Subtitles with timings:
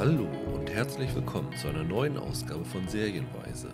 [0.00, 3.70] Hallo und herzlich willkommen zu einer neuen Ausgabe von Serienweise.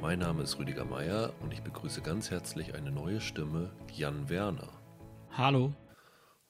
[0.00, 4.68] Mein Name ist Rüdiger Meier und ich begrüße ganz herzlich eine neue Stimme, Jan Werner.
[5.30, 5.72] Hallo.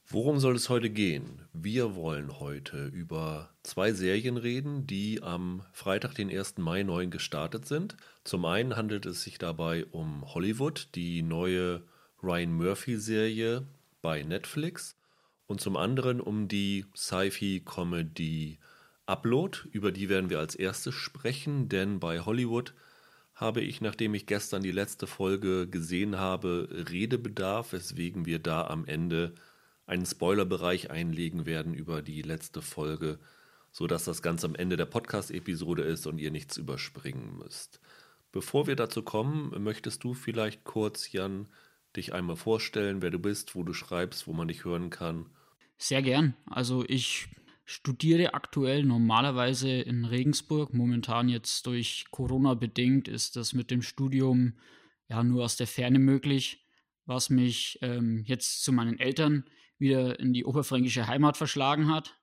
[0.07, 1.47] Worum soll es heute gehen?
[1.53, 6.57] Wir wollen heute über zwei Serien reden, die am Freitag, den 1.
[6.57, 7.95] Mai, neu gestartet sind.
[8.23, 11.83] Zum einen handelt es sich dabei um Hollywood, die neue
[12.23, 13.67] Ryan Murphy-Serie
[14.01, 14.97] bei Netflix.
[15.45, 18.57] Und zum anderen um die Sci-Fi-Comedy
[19.05, 22.73] Upload, über die werden wir als erstes sprechen, denn bei Hollywood
[23.35, 28.85] habe ich, nachdem ich gestern die letzte Folge gesehen habe, Redebedarf, weswegen wir da am
[28.85, 29.33] Ende
[29.85, 33.19] einen Spoilerbereich einlegen werden über die letzte Folge,
[33.71, 37.79] sodass das ganz am Ende der Podcast-Episode ist und ihr nichts überspringen müsst.
[38.31, 41.47] Bevor wir dazu kommen, möchtest du vielleicht kurz, Jan,
[41.95, 45.27] dich einmal vorstellen, wer du bist, wo du schreibst, wo man dich hören kann?
[45.77, 46.35] Sehr gern.
[46.49, 47.27] Also ich
[47.65, 50.73] studiere aktuell normalerweise in Regensburg.
[50.73, 54.53] Momentan jetzt durch Corona bedingt ist das mit dem Studium
[55.09, 56.65] ja nur aus der Ferne möglich,
[57.05, 59.45] was mich ähm, jetzt zu meinen Eltern
[59.77, 62.17] wieder in die oberfränkische Heimat verschlagen hat.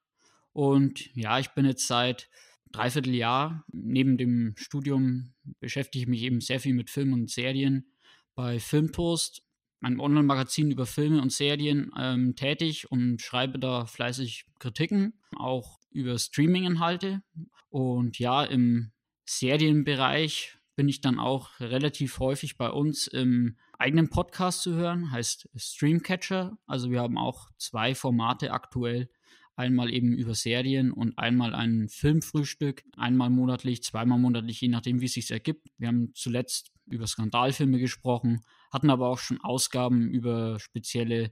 [0.53, 2.29] Und ja, ich bin jetzt seit
[2.71, 7.87] dreiviertel Jahr neben dem Studium beschäftige ich mich eben sehr viel mit Film und Serien
[8.34, 9.43] bei Filmtoast,
[9.83, 16.19] einem Online-Magazin über Filme und Serien, ähm, tätig und schreibe da fleißig Kritiken, auch über
[16.19, 17.22] Streaming-Inhalte.
[17.69, 18.92] Und ja, im
[19.25, 25.48] Serienbereich bin ich dann auch relativ häufig bei uns im eigenen Podcast zu hören, heißt
[25.56, 26.56] Streamcatcher.
[26.66, 29.08] Also wir haben auch zwei Formate aktuell.
[29.55, 32.84] Einmal eben über Serien und einmal ein Filmfrühstück.
[32.97, 35.69] Einmal monatlich, zweimal monatlich, je nachdem, wie es sich ergibt.
[35.77, 38.41] Wir haben zuletzt über Skandalfilme gesprochen,
[38.73, 41.31] hatten aber auch schon Ausgaben über spezielle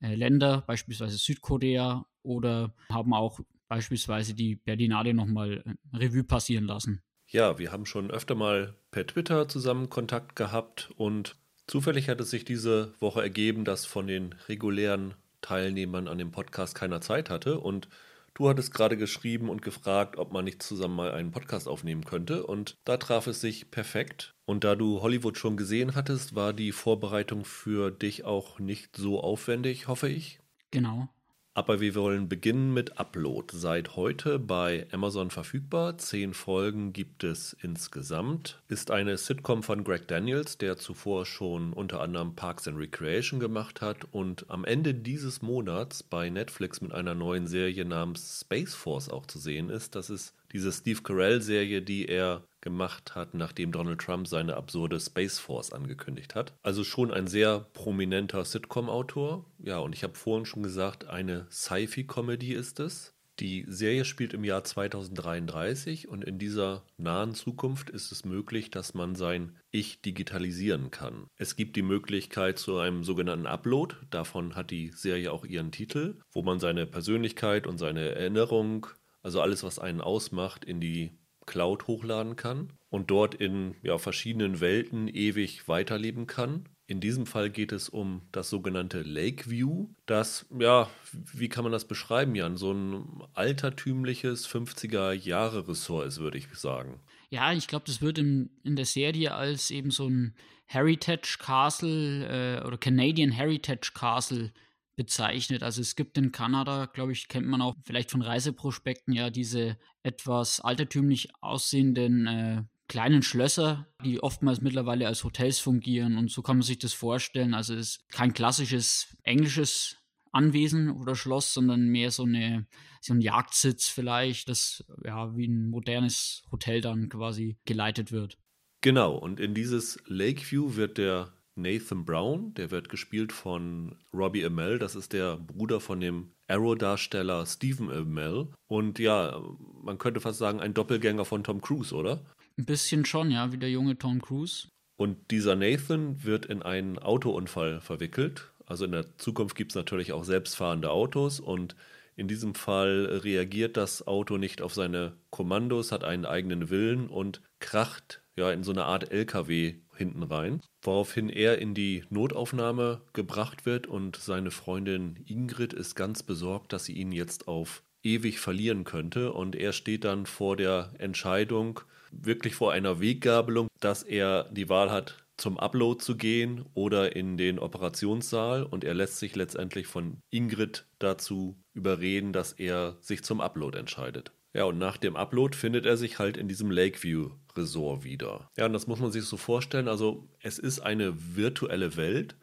[0.00, 7.02] äh, Länder, beispielsweise Südkorea, oder haben auch beispielsweise die Berlinale nochmal äh, Revue passieren lassen.
[7.26, 11.36] Ja, wir haben schon öfter mal per Twitter zusammen Kontakt gehabt und
[11.66, 16.74] Zufällig hat es sich diese Woche ergeben, dass von den regulären Teilnehmern an dem Podcast
[16.74, 17.88] keiner Zeit hatte und
[18.34, 22.46] du hattest gerade geschrieben und gefragt, ob man nicht zusammen mal einen Podcast aufnehmen könnte
[22.46, 24.34] und da traf es sich perfekt.
[24.44, 29.20] Und da du Hollywood schon gesehen hattest, war die Vorbereitung für dich auch nicht so
[29.20, 30.40] aufwendig, hoffe ich.
[30.70, 31.08] Genau.
[31.54, 33.54] Aber wir wollen beginnen mit Upload.
[33.54, 35.98] Seit heute bei Amazon verfügbar.
[35.98, 38.62] Zehn Folgen gibt es insgesamt.
[38.68, 43.82] Ist eine Sitcom von Greg Daniels, der zuvor schon unter anderem Parks and Recreation gemacht
[43.82, 49.10] hat und am Ende dieses Monats bei Netflix mit einer neuen Serie namens Space Force
[49.10, 49.94] auch zu sehen ist.
[49.94, 55.38] Das ist diese Steve Carell-Serie, die er gemacht hat, nachdem Donald Trump seine absurde Space
[55.38, 56.54] Force angekündigt hat.
[56.62, 59.44] Also schon ein sehr prominenter Sitcom-Autor.
[59.58, 63.14] Ja, und ich habe vorhin schon gesagt, eine Sci-Fi-Comedy ist es.
[63.40, 68.94] Die Serie spielt im Jahr 2033 und in dieser nahen Zukunft ist es möglich, dass
[68.94, 71.26] man sein Ich digitalisieren kann.
[71.36, 76.20] Es gibt die Möglichkeit zu einem sogenannten Upload, davon hat die Serie auch ihren Titel,
[76.30, 78.86] wo man seine Persönlichkeit und seine Erinnerung,
[79.22, 81.12] also alles, was einen ausmacht, in die
[81.46, 86.68] Cloud hochladen kann und dort in ja, verschiedenen Welten ewig weiterleben kann.
[86.86, 89.88] In diesem Fall geht es um das sogenannte Lakeview.
[90.04, 90.90] Das, ja,
[91.32, 92.56] wie kann man das beschreiben, Jan?
[92.56, 97.00] So ein altertümliches 50er-Jahre-Ressort ist, würde ich sagen.
[97.30, 100.34] Ja, ich glaube, das wird in, in der Serie als eben so ein
[100.66, 104.52] Heritage Castle äh, oder Canadian Heritage Castle
[104.96, 105.62] bezeichnet.
[105.62, 109.78] Also es gibt in Kanada, glaube ich, kennt man auch vielleicht von Reiseprospekten ja diese
[110.02, 116.58] etwas altertümlich aussehenden äh, kleinen Schlösser, die oftmals mittlerweile als Hotels fungieren und so kann
[116.58, 117.54] man sich das vorstellen.
[117.54, 119.96] Also es ist kein klassisches englisches
[120.30, 122.66] Anwesen oder Schloss, sondern mehr so eine
[123.00, 128.38] so ein Jagdsitz vielleicht, das ja wie ein modernes Hotel dann quasi geleitet wird.
[128.80, 134.78] Genau, und in dieses Lakeview wird der Nathan Brown, der wird gespielt von Robbie Amell,
[134.78, 138.48] das ist der Bruder von dem Arrow-Darsteller Stephen Amell.
[138.68, 139.40] Und ja,
[139.82, 142.24] man könnte fast sagen, ein Doppelgänger von Tom Cruise, oder?
[142.58, 144.68] Ein bisschen schon, ja, wie der junge Tom Cruise.
[144.96, 148.52] Und dieser Nathan wird in einen Autounfall verwickelt.
[148.66, 151.74] Also in der Zukunft gibt es natürlich auch selbstfahrende Autos und
[152.14, 157.40] in diesem Fall reagiert das Auto nicht auf seine Kommandos, hat einen eigenen Willen und
[157.58, 163.66] kracht ja in so eine Art LKW hinten rein, woraufhin er in die Notaufnahme gebracht
[163.66, 168.82] wird und seine Freundin Ingrid ist ganz besorgt, dass sie ihn jetzt auf ewig verlieren
[168.84, 174.68] könnte und er steht dann vor der Entscheidung, wirklich vor einer Weggabelung, dass er die
[174.68, 179.86] Wahl hat, zum Upload zu gehen oder in den Operationssaal und er lässt sich letztendlich
[179.86, 184.32] von Ingrid dazu überreden, dass er sich zum Upload entscheidet.
[184.54, 188.50] Ja, und nach dem Upload findet er sich halt in diesem Lakeview Resort wieder.
[188.56, 189.88] Ja, und das muss man sich so vorstellen.
[189.88, 192.36] Also, es ist eine virtuelle Welt,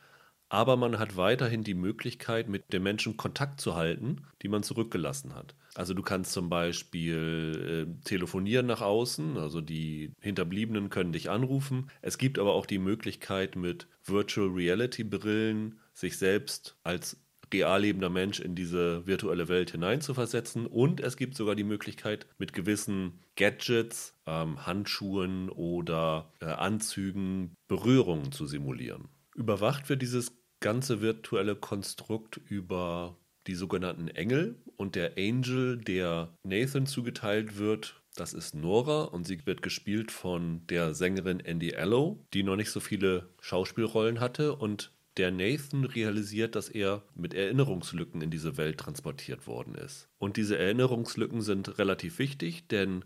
[0.50, 5.36] aber man hat weiterhin die Möglichkeit, mit den Menschen Kontakt zu halten, die man zurückgelassen
[5.36, 5.56] hat.
[5.76, 11.92] Also du kannst zum Beispiel äh, telefonieren nach außen, also die Hinterbliebenen können dich anrufen.
[12.02, 17.18] Es gibt aber auch die Möglichkeit, mit Virtual Reality Brillen sich selbst als
[17.54, 20.66] real lebender Mensch in diese virtuelle Welt hineinzuversetzen.
[20.66, 28.32] Und es gibt sogar die Möglichkeit, mit gewissen Gadgets, ähm, Handschuhen oder äh, Anzügen Berührungen
[28.32, 29.10] zu simulieren.
[29.36, 33.18] Überwacht wird dieses ganze virtuelle Konstrukt über
[33.48, 39.46] die sogenannten Engel und der Angel, der Nathan zugeteilt wird, das ist Nora und sie
[39.46, 44.92] wird gespielt von der Sängerin Andy Allo, die noch nicht so viele Schauspielrollen hatte und
[45.20, 50.08] der Nathan realisiert, dass er mit Erinnerungslücken in diese Welt transportiert worden ist.
[50.18, 53.06] Und diese Erinnerungslücken sind relativ wichtig, denn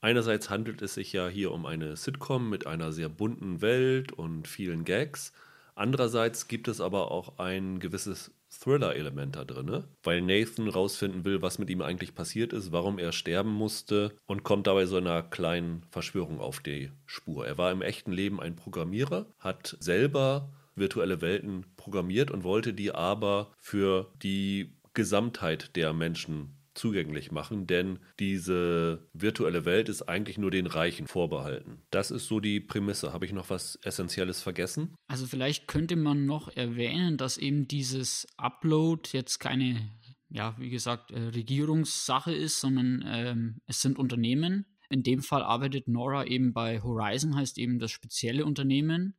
[0.00, 4.48] einerseits handelt es sich ja hier um eine Sitcom mit einer sehr bunten Welt und
[4.48, 5.32] vielen Gags
[5.78, 11.60] Andererseits gibt es aber auch ein gewisses Thriller-Element da drin, weil Nathan rausfinden will, was
[11.60, 15.84] mit ihm eigentlich passiert ist, warum er sterben musste und kommt dabei so einer kleinen
[15.92, 17.46] Verschwörung auf die Spur.
[17.46, 22.92] Er war im echten Leben ein Programmierer, hat selber virtuelle Welten programmiert und wollte die
[22.92, 30.50] aber für die Gesamtheit der Menschen zugänglich machen, denn diese virtuelle Welt ist eigentlich nur
[30.50, 31.82] den Reichen vorbehalten.
[31.90, 33.12] Das ist so die Prämisse.
[33.12, 34.94] Habe ich noch was Essentielles vergessen?
[35.08, 39.90] Also vielleicht könnte man noch erwähnen, dass eben dieses Upload jetzt keine,
[40.30, 44.66] ja, wie gesagt, äh, Regierungssache ist, sondern ähm, es sind Unternehmen.
[44.88, 49.14] In dem Fall arbeitet Nora eben bei Horizon, heißt eben das spezielle Unternehmen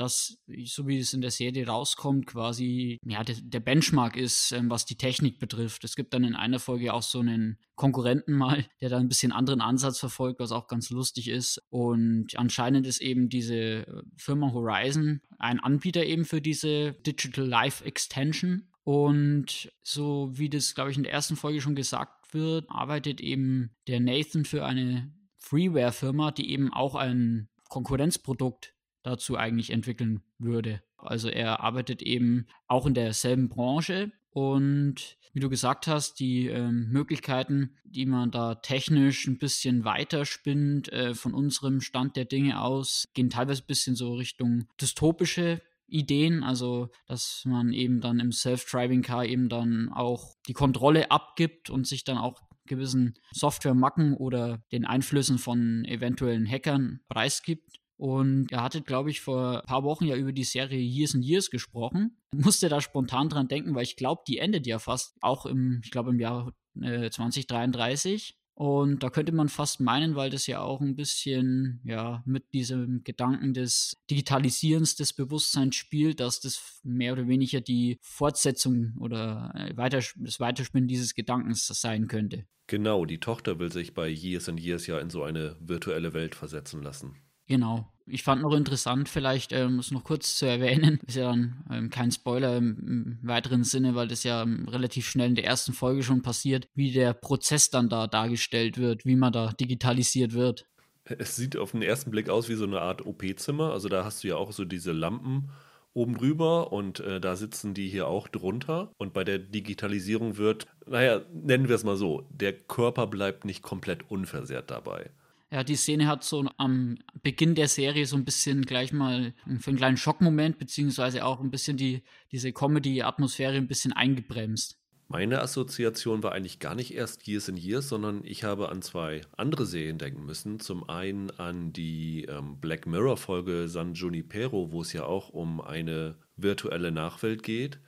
[0.00, 4.70] das, so wie es in der Serie rauskommt, quasi ja, der, der Benchmark ist, ähm,
[4.70, 5.84] was die Technik betrifft.
[5.84, 9.32] Es gibt dann in einer Folge auch so einen Konkurrenten mal, der da ein bisschen
[9.32, 11.62] anderen Ansatz verfolgt, was auch ganz lustig ist.
[11.70, 17.84] Und anscheinend ist eben diese äh, Firma Horizon ein Anbieter eben für diese Digital Life
[17.84, 18.68] Extension.
[18.84, 23.70] Und so wie das, glaube ich, in der ersten Folge schon gesagt wird, arbeitet eben
[23.86, 30.82] der Nathan für eine Freeware-Firma, die eben auch ein Konkurrenzprodukt dazu eigentlich entwickeln würde.
[30.96, 36.88] Also er arbeitet eben auch in derselben Branche und wie du gesagt hast, die ähm,
[36.90, 43.08] Möglichkeiten, die man da technisch ein bisschen weiterspinnt äh, von unserem Stand der Dinge aus,
[43.14, 49.02] gehen teilweise ein bisschen so Richtung dystopische Ideen, also dass man eben dann im Self-Driving
[49.02, 54.84] Car eben dann auch die Kontrolle abgibt und sich dann auch gewissen Software-Macken oder den
[54.84, 57.79] Einflüssen von eventuellen Hackern preisgibt.
[58.00, 61.22] Und er hatte, glaube ich, vor ein paar Wochen ja über die Serie Years and
[61.22, 62.16] Years gesprochen.
[62.34, 65.90] Musste da spontan dran denken, weil ich glaube, die endet ja fast auch im, ich
[65.90, 68.38] glaube, im Jahr äh, 2033.
[68.54, 73.04] Und da könnte man fast meinen, weil das ja auch ein bisschen ja mit diesem
[73.04, 79.90] Gedanken des Digitalisierens des Bewusstseins spielt, dass das mehr oder weniger die Fortsetzung oder äh,
[79.90, 82.46] das Weiterspinnen dieses Gedankens sein könnte.
[82.66, 86.34] Genau, die Tochter will sich bei Years and Years ja in so eine virtuelle Welt
[86.34, 87.16] versetzen lassen.
[87.50, 87.92] Genau.
[88.06, 91.90] Ich fand noch interessant, vielleicht ähm, es noch kurz zu erwähnen, ist ja dann ähm,
[91.90, 95.72] kein Spoiler im, im, weiteren Sinne, weil das ja ähm, relativ schnell in der ersten
[95.72, 100.66] Folge schon passiert, wie der Prozess dann da dargestellt wird, wie man da digitalisiert wird.
[101.04, 103.72] Es sieht auf den ersten Blick aus wie so eine Art OP-Zimmer.
[103.72, 105.50] Also da hast du ja auch so diese Lampen
[105.92, 108.92] oben drüber und äh, da sitzen die hier auch drunter.
[108.96, 113.62] Und bei der Digitalisierung wird, naja, nennen wir es mal so, der Körper bleibt nicht
[113.62, 115.10] komplett unversehrt dabei.
[115.52, 119.70] Ja, die Szene hat so am Beginn der Serie so ein bisschen gleich mal für
[119.70, 124.80] einen kleinen Schockmoment, beziehungsweise auch ein bisschen die, diese Comedy-Atmosphäre ein bisschen eingebremst.
[125.08, 129.22] Meine Assoziation war eigentlich gar nicht erst Years in Years, sondern ich habe an zwei
[129.36, 130.60] andere Serien denken müssen.
[130.60, 136.14] Zum einen an die ähm, Black Mirror-Folge San Junipero, wo es ja auch um eine
[136.36, 137.80] virtuelle Nachwelt geht.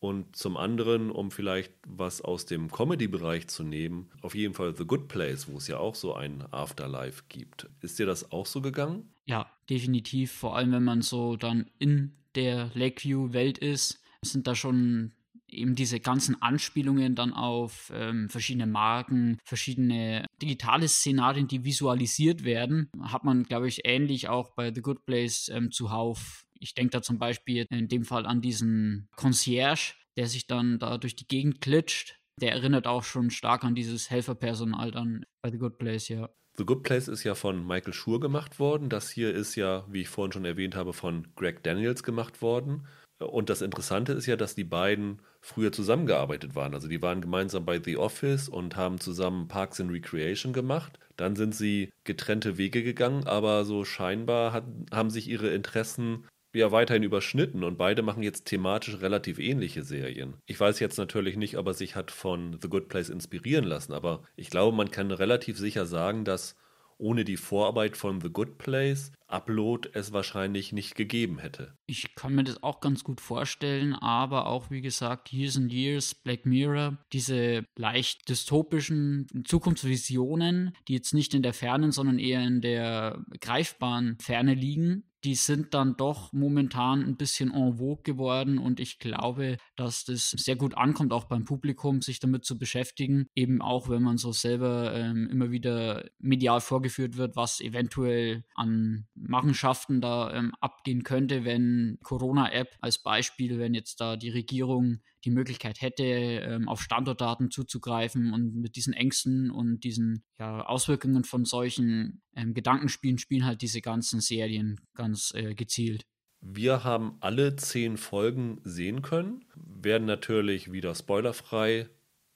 [0.00, 4.84] Und zum anderen, um vielleicht was aus dem Comedy-Bereich zu nehmen, auf jeden Fall The
[4.84, 7.68] Good Place, wo es ja auch so ein Afterlife gibt.
[7.80, 9.12] Ist dir das auch so gegangen?
[9.24, 10.32] Ja, definitiv.
[10.32, 15.12] Vor allem, wenn man so dann in der Lakeview-Welt ist, sind da schon
[15.50, 22.90] eben diese ganzen Anspielungen dann auf ähm, verschiedene Marken, verschiedene digitale Szenarien, die visualisiert werden,
[23.02, 27.02] hat man, glaube ich, ähnlich auch bei The Good Place ähm, zuhauf ich denke da
[27.02, 31.60] zum Beispiel in dem Fall an diesen Concierge, der sich dann da durch die Gegend
[31.60, 32.16] klitscht.
[32.40, 36.28] Der erinnert auch schon stark an dieses Helferpersonal dann bei The Good Place, ja.
[36.56, 38.88] The Good Place ist ja von Michael Schur gemacht worden.
[38.88, 42.86] Das hier ist ja, wie ich vorhin schon erwähnt habe, von Greg Daniels gemacht worden.
[43.18, 46.74] Und das Interessante ist ja, dass die beiden früher zusammengearbeitet waren.
[46.74, 50.98] Also die waren gemeinsam bei The Office und haben zusammen Parks and Recreation gemacht.
[51.16, 56.72] Dann sind sie getrennte Wege gegangen, aber so scheinbar hat, haben sich ihre Interessen ja
[56.72, 60.34] weiterhin überschnitten und beide machen jetzt thematisch relativ ähnliche Serien.
[60.46, 63.92] Ich weiß jetzt natürlich nicht, ob er sich hat von The Good Place inspirieren lassen,
[63.92, 66.56] aber ich glaube, man kann relativ sicher sagen, dass
[66.98, 71.76] ohne die Vorarbeit von The Good Place Upload es wahrscheinlich nicht gegeben hätte.
[71.86, 76.14] Ich kann mir das auch ganz gut vorstellen, aber auch wie gesagt, Years and Years,
[76.14, 82.60] Black Mirror, diese leicht dystopischen Zukunftsvisionen, die jetzt nicht in der fernen, sondern eher in
[82.60, 88.80] der greifbaren Ferne liegen, die sind dann doch momentan ein bisschen en vogue geworden und
[88.80, 93.28] ich glaube, dass das sehr gut ankommt, auch beim Publikum, sich damit zu beschäftigen.
[93.34, 99.06] Eben auch, wenn man so selber ähm, immer wieder medial vorgeführt wird, was eventuell an
[99.20, 105.30] Machenschaften da ähm, abgehen könnte, wenn Corona-App als Beispiel, wenn jetzt da die Regierung die
[105.30, 111.44] Möglichkeit hätte, ähm, auf Standortdaten zuzugreifen und mit diesen Ängsten und diesen ja, Auswirkungen von
[111.44, 116.06] solchen ähm, Gedankenspielen spielen halt diese ganzen Serien ganz äh, gezielt.
[116.40, 121.88] Wir haben alle zehn Folgen sehen können, werden natürlich wieder spoilerfrei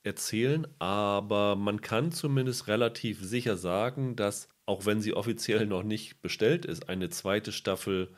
[0.03, 6.21] erzählen, aber man kann zumindest relativ sicher sagen, dass, auch wenn sie offiziell noch nicht
[6.21, 8.09] bestellt ist, eine zweite Staffel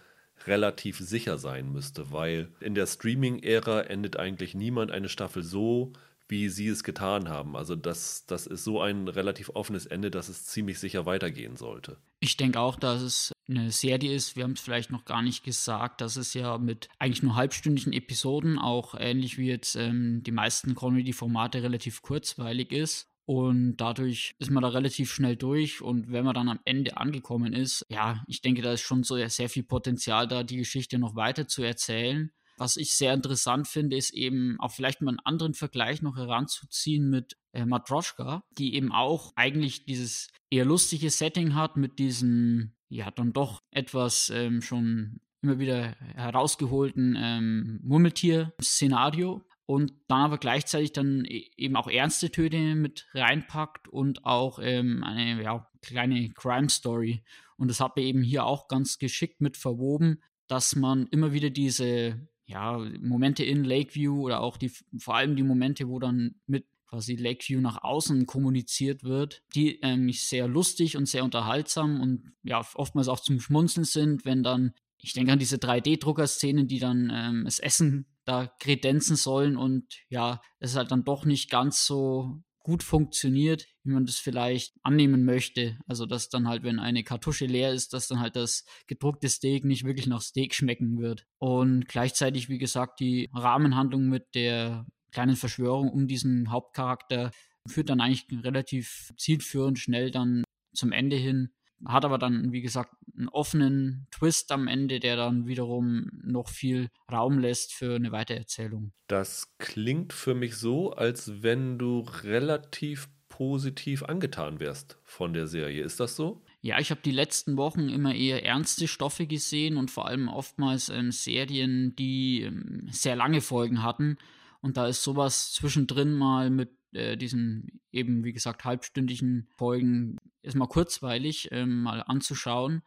[0.46, 5.94] relativ sicher sein müsste, weil in der Streaming-Ära endet eigentlich niemand eine Staffel so,
[6.28, 7.56] wie sie es getan haben.
[7.56, 11.98] Also das, das ist so ein relativ offenes Ende, dass es ziemlich sicher weitergehen sollte.
[12.20, 14.36] Ich denke auch, dass es eine Serie ist.
[14.36, 17.94] Wir haben es vielleicht noch gar nicht gesagt, dass es ja mit eigentlich nur halbstündigen
[17.94, 23.08] Episoden, auch ähnlich wie jetzt ähm, die meisten Comedy-Formate, relativ kurzweilig ist.
[23.25, 25.82] Und dadurch ist man da relativ schnell durch.
[25.82, 29.15] Und wenn man dann am Ende angekommen ist, ja, ich denke, da ist schon so
[29.27, 32.32] sehr viel Potenzial da, die Geschichte noch weiter zu erzählen.
[32.58, 37.10] Was ich sehr interessant finde, ist eben auch vielleicht mal einen anderen Vergleich noch heranzuziehen
[37.10, 43.12] mit äh, Matroschka, die eben auch eigentlich dieses eher lustige Setting hat mit diesem, ja,
[43.12, 51.25] dann doch etwas ähm, schon immer wieder herausgeholten ähm, Murmeltier-Szenario, und dann aber gleichzeitig dann
[51.25, 57.24] e-, eben auch ernste Töne mit reinpackt und auch ähm, eine ja, kleine Crime Story.
[57.57, 61.50] Und das hat er eben hier auch ganz geschickt mit verwoben, dass man immer wieder
[61.50, 66.65] diese ja, Momente in Lakeview oder auch die, vor allem die Momente, wo dann mit
[66.88, 72.63] quasi Lakeview nach außen kommuniziert wird, die ähm, sehr lustig und sehr unterhaltsam und ja,
[72.75, 77.45] oftmals auch zum Schmunzeln sind, wenn dann, ich denke an diese 3D-Drucker-Szenen, die dann ähm,
[77.45, 82.82] das Essen da kredenzen sollen und ja, es halt dann doch nicht ganz so gut
[82.82, 85.77] funktioniert, wie man das vielleicht annehmen möchte.
[85.86, 89.65] Also, dass dann halt, wenn eine Kartusche leer ist, dass dann halt das gedruckte Steak
[89.65, 91.27] nicht wirklich nach Steak schmecken wird.
[91.38, 97.32] Und gleichzeitig, wie gesagt, die Rahmenhandlung mit der kleinen Verschwörung um diesen Hauptcharakter
[97.67, 101.51] führt dann eigentlich relativ zielführend schnell dann zum Ende hin
[101.86, 106.89] hat aber dann, wie gesagt, einen offenen Twist am Ende, der dann wiederum noch viel
[107.12, 108.91] Raum lässt für eine Weitererzählung.
[109.07, 115.84] Das klingt für mich so, als wenn du relativ positiv angetan wärst von der Serie.
[115.84, 116.41] Ist das so?
[116.62, 120.89] Ja, ich habe die letzten Wochen immer eher ernste Stoffe gesehen und vor allem oftmals
[120.89, 124.17] ähm, Serien, die ähm, sehr lange Folgen hatten.
[124.62, 130.69] Und da ist sowas zwischendrin mal mit äh, diesen eben, wie gesagt, halbstündigen Folgen erstmal
[130.69, 132.84] kurzweilig ähm, mal anzuschauen.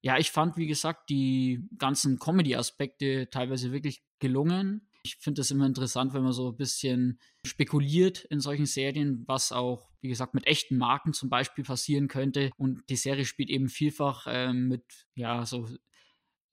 [0.00, 4.88] Ja, ich fand, wie gesagt, die ganzen Comedy-Aspekte teilweise wirklich gelungen.
[5.02, 9.52] Ich finde es immer interessant, wenn man so ein bisschen spekuliert in solchen Serien, was
[9.52, 12.50] auch, wie gesagt, mit echten Marken zum Beispiel passieren könnte.
[12.56, 15.68] Und die Serie spielt eben vielfach äh, mit, ja, so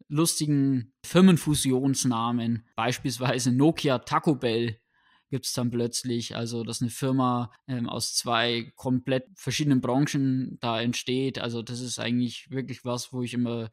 [0.08, 2.68] lustigen Firmenfusionsnamen.
[2.76, 4.80] Beispielsweise Nokia Taco Bell
[5.36, 10.80] gibt es dann plötzlich, also dass eine Firma ähm, aus zwei komplett verschiedenen Branchen da
[10.80, 11.40] entsteht.
[11.40, 13.70] Also das ist eigentlich wirklich was, wo ich immer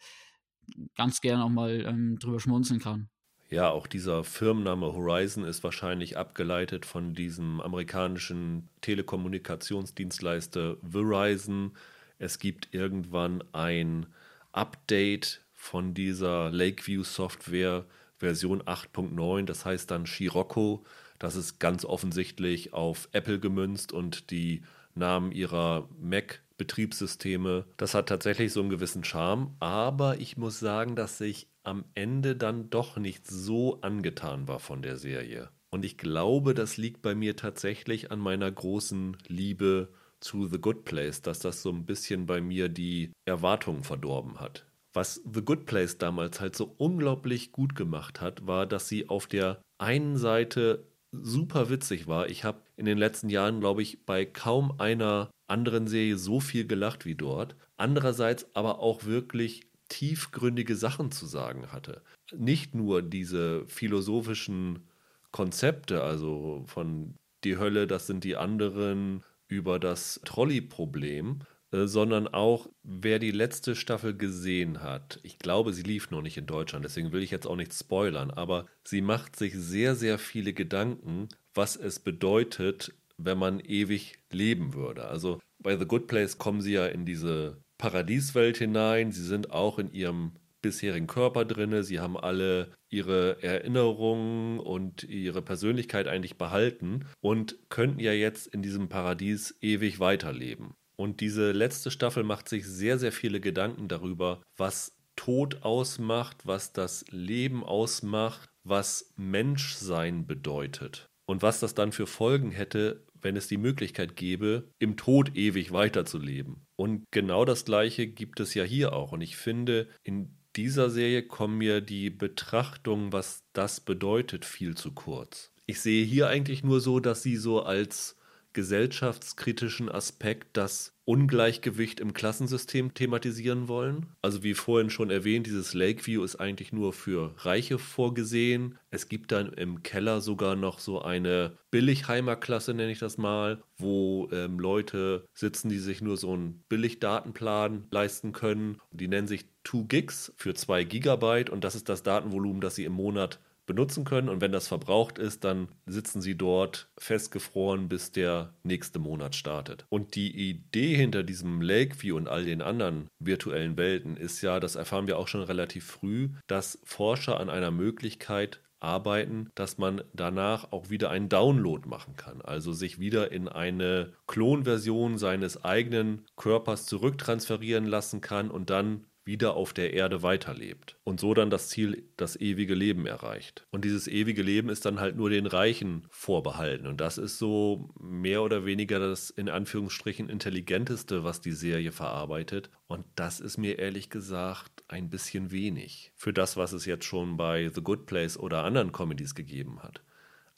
[0.97, 3.11] ganz gerne auch mal ähm, drüber schmunzeln kann.
[3.49, 11.76] Ja, auch dieser Firmenname Horizon ist wahrscheinlich abgeleitet von diesem amerikanischen Telekommunikationsdienstleister Verizon.
[12.19, 14.07] Es gibt irgendwann ein
[14.50, 17.87] Update von dieser Lakeview Software
[18.19, 20.85] Version 8.9, das heißt dann Scirocco.
[21.23, 24.62] Das ist ganz offensichtlich auf Apple gemünzt und die
[24.97, 27.64] Namen ihrer Mac-Betriebssysteme.
[27.76, 32.35] Das hat tatsächlich so einen gewissen Charme, aber ich muss sagen, dass ich am Ende
[32.35, 35.50] dann doch nicht so angetan war von der Serie.
[35.71, 40.85] Und ich glaube, das liegt bei mir tatsächlich an meiner großen Liebe zu The Good
[40.85, 44.67] Place, dass das so ein bisschen bei mir die Erwartungen verdorben hat.
[44.93, 49.29] Was The Good Place damals halt so unglaublich gut gemacht hat, war, dass sie auf
[49.29, 52.28] der einen Seite super witzig war.
[52.28, 56.66] Ich habe in den letzten Jahren, glaube ich, bei kaum einer anderen Serie so viel
[56.66, 57.54] gelacht wie dort.
[57.76, 62.02] Andererseits aber auch wirklich tiefgründige Sachen zu sagen hatte.
[62.35, 64.88] Nicht nur diese philosophischen
[65.31, 67.14] Konzepte, also von
[67.45, 71.40] die Hölle, das sind die anderen, über das Trolley-Problem,
[71.73, 75.19] sondern auch, wer die letzte Staffel gesehen hat.
[75.23, 78.31] Ich glaube, sie lief noch nicht in Deutschland, deswegen will ich jetzt auch nicht spoilern,
[78.31, 84.75] aber sie macht sich sehr, sehr viele Gedanken, was es bedeutet, wenn man ewig leben
[84.75, 85.07] würde.
[85.07, 89.79] Also bei The Good Place kommen sie ja in diese Paradieswelt hinein, sie sind auch
[89.79, 91.83] in ihrem bisherigen Körper drinne.
[91.83, 98.62] Sie haben alle ihre Erinnerungen und ihre Persönlichkeit eigentlich behalten und könnten ja jetzt in
[98.62, 100.75] diesem Paradies ewig weiterleben.
[100.97, 106.73] Und diese letzte Staffel macht sich sehr, sehr viele Gedanken darüber, was Tod ausmacht, was
[106.73, 113.47] das Leben ausmacht, was Menschsein bedeutet und was das dann für Folgen hätte, wenn es
[113.47, 116.67] die Möglichkeit gäbe, im Tod ewig weiterzuleben.
[116.77, 119.13] Und genau das Gleiche gibt es ja hier auch.
[119.13, 124.93] Und ich finde, in dieser Serie kommen mir die Betrachtungen, was das bedeutet, viel zu
[124.93, 125.53] kurz.
[125.67, 128.19] Ich sehe hier eigentlich nur so, dass sie so als
[128.52, 134.06] gesellschaftskritischen Aspekt das Ungleichgewicht im Klassensystem thematisieren wollen.
[134.23, 138.78] Also wie vorhin schon erwähnt, dieses Lakeview ist eigentlich nur für Reiche vorgesehen.
[138.90, 144.28] Es gibt dann im Keller sogar noch so eine Billigheimer-Klasse, nenne ich das mal, wo
[144.30, 148.78] ähm, Leute sitzen, die sich nur so einen Billigdatenplan leisten können.
[148.92, 152.85] Die nennen sich 2 Gigs für 2 Gigabyte und das ist das Datenvolumen, das sie
[152.85, 154.28] im Monat benutzen können.
[154.28, 159.87] Und wenn das verbraucht ist, dann sitzen sie dort festgefroren, bis der nächste Monat startet.
[159.88, 164.75] Und die Idee hinter diesem Lakeview und all den anderen virtuellen Welten ist ja, das
[164.75, 170.73] erfahren wir auch schon relativ früh, dass Forscher an einer Möglichkeit arbeiten, dass man danach
[170.73, 176.87] auch wieder einen Download machen kann, also sich wieder in eine Klonversion seines eigenen Körpers
[176.87, 182.08] zurücktransferieren lassen kann und dann wieder auf der Erde weiterlebt und so dann das Ziel,
[182.17, 183.67] das ewige Leben erreicht.
[183.71, 186.87] Und dieses ewige Leben ist dann halt nur den Reichen vorbehalten.
[186.87, 192.71] Und das ist so mehr oder weniger das in Anführungsstrichen intelligenteste, was die Serie verarbeitet.
[192.89, 197.37] Und das ist mir ehrlich gesagt ein bisschen wenig für das, was es jetzt schon
[197.37, 200.02] bei The Good Place oder anderen Comedies gegeben hat.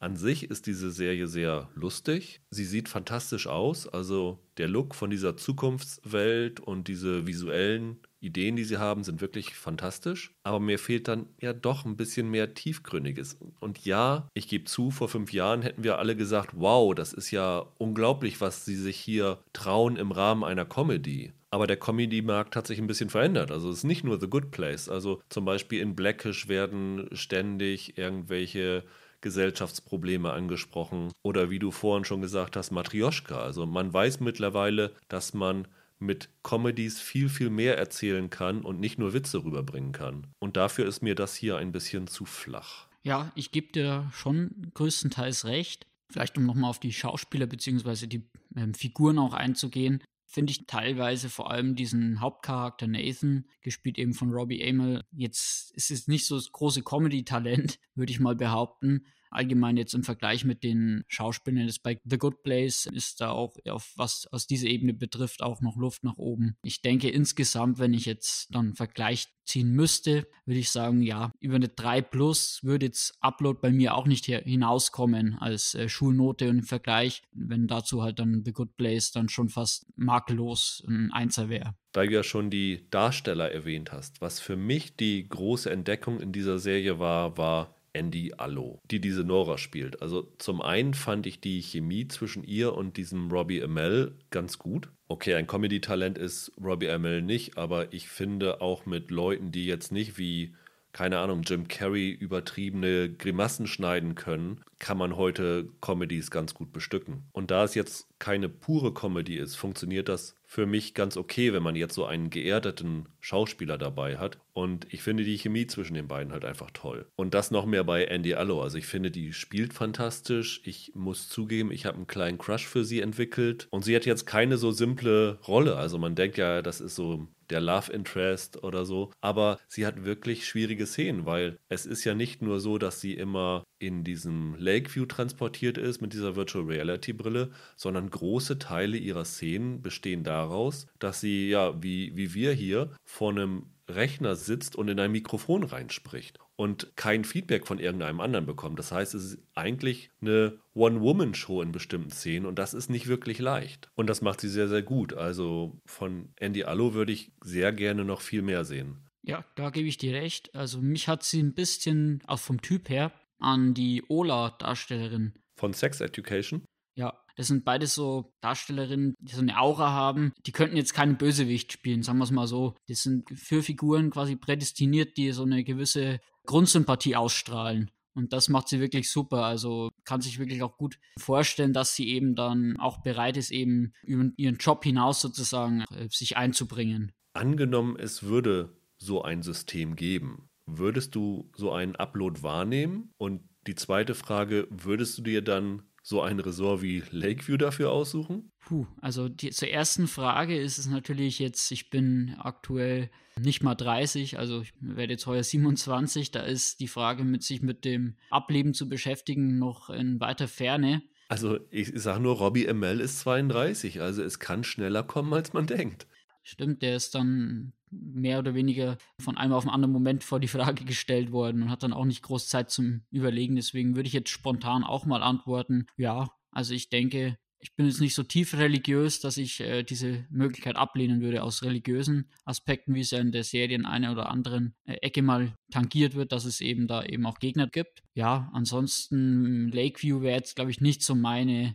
[0.04, 2.42] An sich ist diese Serie sehr lustig.
[2.50, 3.88] Sie sieht fantastisch aus.
[3.88, 9.54] Also der Look von dieser Zukunftswelt und diese visuellen Ideen, die sie haben, sind wirklich
[9.54, 10.32] fantastisch.
[10.42, 13.38] Aber mir fehlt dann ja doch ein bisschen mehr Tiefgründiges.
[13.60, 17.30] Und ja, ich gebe zu, vor fünf Jahren hätten wir alle gesagt, wow, das ist
[17.30, 21.32] ja unglaublich, was sie sich hier trauen im Rahmen einer Comedy.
[21.50, 23.52] Aber der Comedy-Markt hat sich ein bisschen verändert.
[23.52, 24.88] Also es ist nicht nur The Good Place.
[24.88, 28.82] Also zum Beispiel in Blackish werden ständig irgendwelche
[29.20, 31.12] Gesellschaftsprobleme angesprochen.
[31.22, 33.38] Oder wie du vorhin schon gesagt hast, Matrioschka.
[33.40, 35.68] Also man weiß mittlerweile, dass man
[36.04, 40.26] mit Comedies viel, viel mehr erzählen kann und nicht nur Witze rüberbringen kann.
[40.38, 42.88] Und dafür ist mir das hier ein bisschen zu flach.
[43.02, 45.86] Ja, ich gebe dir schon größtenteils recht.
[46.10, 48.06] Vielleicht um nochmal auf die Schauspieler bzw.
[48.06, 54.14] die ähm, Figuren auch einzugehen, finde ich teilweise vor allem diesen Hauptcharakter Nathan, gespielt eben
[54.14, 59.06] von Robbie Amell, jetzt ist es nicht so das große Comedy-Talent, würde ich mal behaupten
[59.34, 63.56] allgemein jetzt im Vergleich mit den Schauspielern ist bei The Good Place ist da auch
[63.68, 66.56] auf was aus dieser Ebene betrifft auch noch Luft nach oben.
[66.62, 71.56] Ich denke insgesamt, wenn ich jetzt dann Vergleich ziehen müsste, würde ich sagen, ja, über
[71.56, 76.58] eine 3 plus würde jetzt Upload bei mir auch nicht hinauskommen als äh, Schulnote und
[76.58, 81.48] im Vergleich, wenn dazu halt dann The Good Place dann schon fast makellos ein Einser
[81.48, 81.74] wäre.
[81.92, 86.32] Weil du ja schon die Darsteller erwähnt hast, was für mich die große Entdeckung in
[86.32, 90.02] dieser Serie war, war Andy Allo, die diese Nora spielt.
[90.02, 94.90] Also zum einen fand ich die Chemie zwischen ihr und diesem Robbie Amell ganz gut.
[95.08, 99.92] Okay, ein Comedy-Talent ist Robbie Amell nicht, aber ich finde auch mit Leuten, die jetzt
[99.92, 100.54] nicht wie
[100.94, 107.24] keine Ahnung, Jim Carrey übertriebene Grimassen schneiden können, kann man heute Comedies ganz gut bestücken.
[107.32, 111.64] Und da es jetzt keine pure Comedy ist, funktioniert das für mich ganz okay, wenn
[111.64, 114.38] man jetzt so einen geerdeten Schauspieler dabei hat.
[114.52, 117.06] Und ich finde die Chemie zwischen den beiden halt einfach toll.
[117.16, 118.62] Und das noch mehr bei Andy Allo.
[118.62, 120.60] Also ich finde, die spielt fantastisch.
[120.64, 123.66] Ich muss zugeben, ich habe einen kleinen Crush für sie entwickelt.
[123.70, 125.74] Und sie hat jetzt keine so simple Rolle.
[125.76, 129.12] Also man denkt ja, das ist so der Love Interest oder so.
[129.20, 133.14] Aber sie hat wirklich schwierige Szenen, weil es ist ja nicht nur so, dass sie
[133.14, 139.24] immer in diesem Lakeview transportiert ist mit dieser Virtual Reality Brille, sondern große Teile ihrer
[139.24, 144.88] Szenen bestehen daraus, dass sie ja wie, wie wir hier vor einem Rechner sitzt und
[144.88, 148.78] in ein Mikrofon reinspricht und kein Feedback von irgendeinem anderen bekommt.
[148.78, 153.38] Das heißt, es ist eigentlich eine One-Woman-Show in bestimmten Szenen und das ist nicht wirklich
[153.38, 153.90] leicht.
[153.94, 155.14] Und das macht sie sehr, sehr gut.
[155.14, 159.08] Also von Andy Allo würde ich sehr gerne noch viel mehr sehen.
[159.22, 160.54] Ja, da gebe ich dir recht.
[160.54, 165.32] Also mich hat sie ein bisschen, auch vom Typ her, an die Ola-Darstellerin.
[165.56, 166.64] Von Sex Education?
[166.96, 170.32] Ja, das sind beides so Darstellerinnen, die so eine Aura haben.
[170.46, 172.74] Die könnten jetzt keinen Bösewicht spielen, sagen wir es mal so.
[172.88, 177.90] Das sind für Figuren quasi prädestiniert, die so eine gewisse Grundsympathie ausstrahlen.
[178.14, 179.44] Und das macht sie wirklich super.
[179.44, 183.92] Also kann sich wirklich auch gut vorstellen, dass sie eben dann auch bereit ist, eben
[184.04, 187.12] über ihren Job hinaus sozusagen äh, sich einzubringen.
[187.32, 193.10] Angenommen, es würde so ein System geben, würdest du so einen Upload wahrnehmen?
[193.18, 198.52] Und die zweite Frage, würdest du dir dann so ein Resort wie Lakeview dafür aussuchen?
[198.60, 203.74] Puh, also die, zur ersten Frage ist es natürlich jetzt, ich bin aktuell nicht mal
[203.74, 208.16] 30, also ich werde jetzt heuer 27, da ist die Frage mit sich mit dem
[208.28, 211.02] Ableben zu beschäftigen noch in weiter Ferne.
[211.28, 215.66] Also ich sage nur, Robbie ML ist 32, also es kann schneller kommen, als man
[215.66, 216.06] denkt.
[216.42, 220.48] Stimmt, der ist dann mehr oder weniger von einem auf den anderen Moment vor die
[220.48, 223.56] Frage gestellt worden und hat dann auch nicht groß Zeit zum Überlegen.
[223.56, 228.00] Deswegen würde ich jetzt spontan auch mal antworten, ja, also ich denke, ich bin jetzt
[228.00, 233.00] nicht so tief religiös, dass ich äh, diese Möglichkeit ablehnen würde aus religiösen Aspekten, wie
[233.00, 236.44] es ja in der Serie in einer oder anderen äh, Ecke mal tangiert wird, dass
[236.44, 238.02] es eben da eben auch Gegner gibt.
[238.14, 241.74] Ja, ansonsten Lakeview wäre jetzt, glaube ich, nicht so meine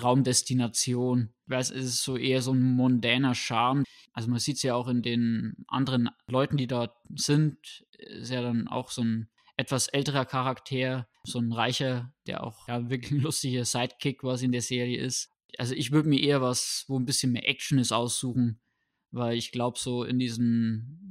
[0.00, 1.30] Traumdestination.
[1.48, 3.84] Es ist so eher so ein mondäner Charme.
[4.12, 7.58] Also man sieht es ja auch in den anderen Leuten, die dort sind,
[7.98, 12.88] ist ja dann auch so ein etwas älterer Charakter, so ein reicher, der auch ja,
[12.88, 15.30] wirklich ein lustiger Sidekick quasi in der Serie ist.
[15.58, 18.60] Also ich würde mir eher was, wo ein bisschen mehr Action ist, aussuchen,
[19.10, 21.09] weil ich glaube, so in diesem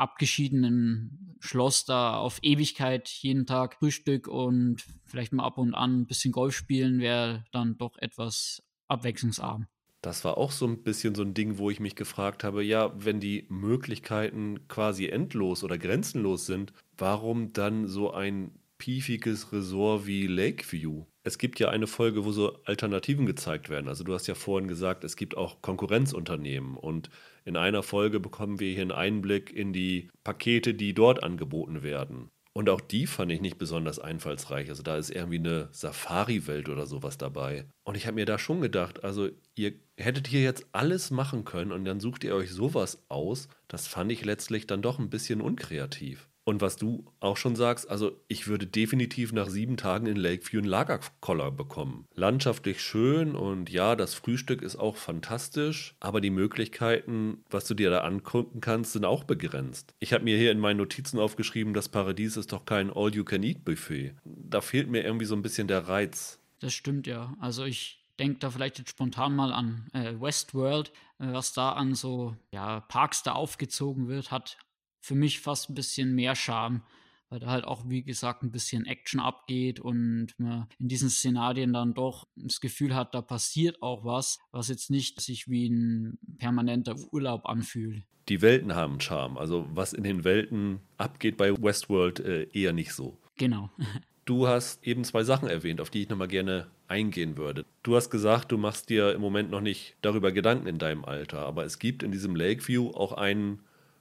[0.00, 6.06] abgeschiedenen Schloss da auf Ewigkeit jeden Tag Frühstück und vielleicht mal ab und an ein
[6.06, 9.66] bisschen Golf spielen wäre dann doch etwas abwechslungsarm.
[10.02, 12.92] Das war auch so ein bisschen so ein Ding, wo ich mich gefragt habe, ja,
[12.96, 20.26] wenn die Möglichkeiten quasi endlos oder grenzenlos sind, warum dann so ein piefiges Resort wie
[20.26, 21.04] Lakeview?
[21.22, 23.88] Es gibt ja eine Folge, wo so Alternativen gezeigt werden.
[23.88, 27.10] Also du hast ja vorhin gesagt, es gibt auch Konkurrenzunternehmen und
[27.44, 32.30] in einer Folge bekommen wir hier einen Einblick in die Pakete, die dort angeboten werden.
[32.52, 34.68] Und auch die fand ich nicht besonders einfallsreich.
[34.70, 37.66] Also da ist irgendwie eine Safari-Welt oder sowas dabei.
[37.84, 41.70] Und ich habe mir da schon gedacht, also ihr hättet hier jetzt alles machen können
[41.70, 43.48] und dann sucht ihr euch sowas aus.
[43.68, 46.29] Das fand ich letztlich dann doch ein bisschen unkreativ.
[46.50, 50.58] Und was du auch schon sagst, also ich würde definitiv nach sieben Tagen in Lakeview
[50.58, 52.08] einen Lagerkoller bekommen.
[52.16, 57.90] Landschaftlich schön und ja, das Frühstück ist auch fantastisch, aber die Möglichkeiten, was du dir
[57.90, 59.94] da angucken kannst, sind auch begrenzt.
[60.00, 64.14] Ich habe mir hier in meinen Notizen aufgeschrieben, das Paradies ist doch kein All-You-Can-Eat-Buffet.
[64.24, 66.40] Da fehlt mir irgendwie so ein bisschen der Reiz.
[66.58, 67.32] Das stimmt ja.
[67.38, 71.94] Also ich denke da vielleicht jetzt spontan mal an äh, Westworld, äh, was da an
[71.94, 74.58] so ja, Parks da aufgezogen wird, hat
[75.00, 76.82] für mich fast ein bisschen mehr Charme,
[77.28, 81.72] weil da halt auch, wie gesagt, ein bisschen Action abgeht und man in diesen Szenarien
[81.72, 86.18] dann doch das Gefühl hat, da passiert auch was, was jetzt nicht sich wie ein
[86.38, 88.04] permanenter Urlaub anfühlt.
[88.28, 89.38] Die Welten haben Charme.
[89.38, 93.18] Also was in den Welten abgeht bei Westworld äh, eher nicht so.
[93.36, 93.70] Genau.
[94.26, 97.64] Du hast eben zwei Sachen erwähnt, auf die ich nochmal gerne eingehen würde.
[97.82, 101.40] Du hast gesagt, du machst dir im Moment noch nicht darüber Gedanken in deinem Alter,
[101.40, 103.60] aber es gibt in diesem Lakeview auch einen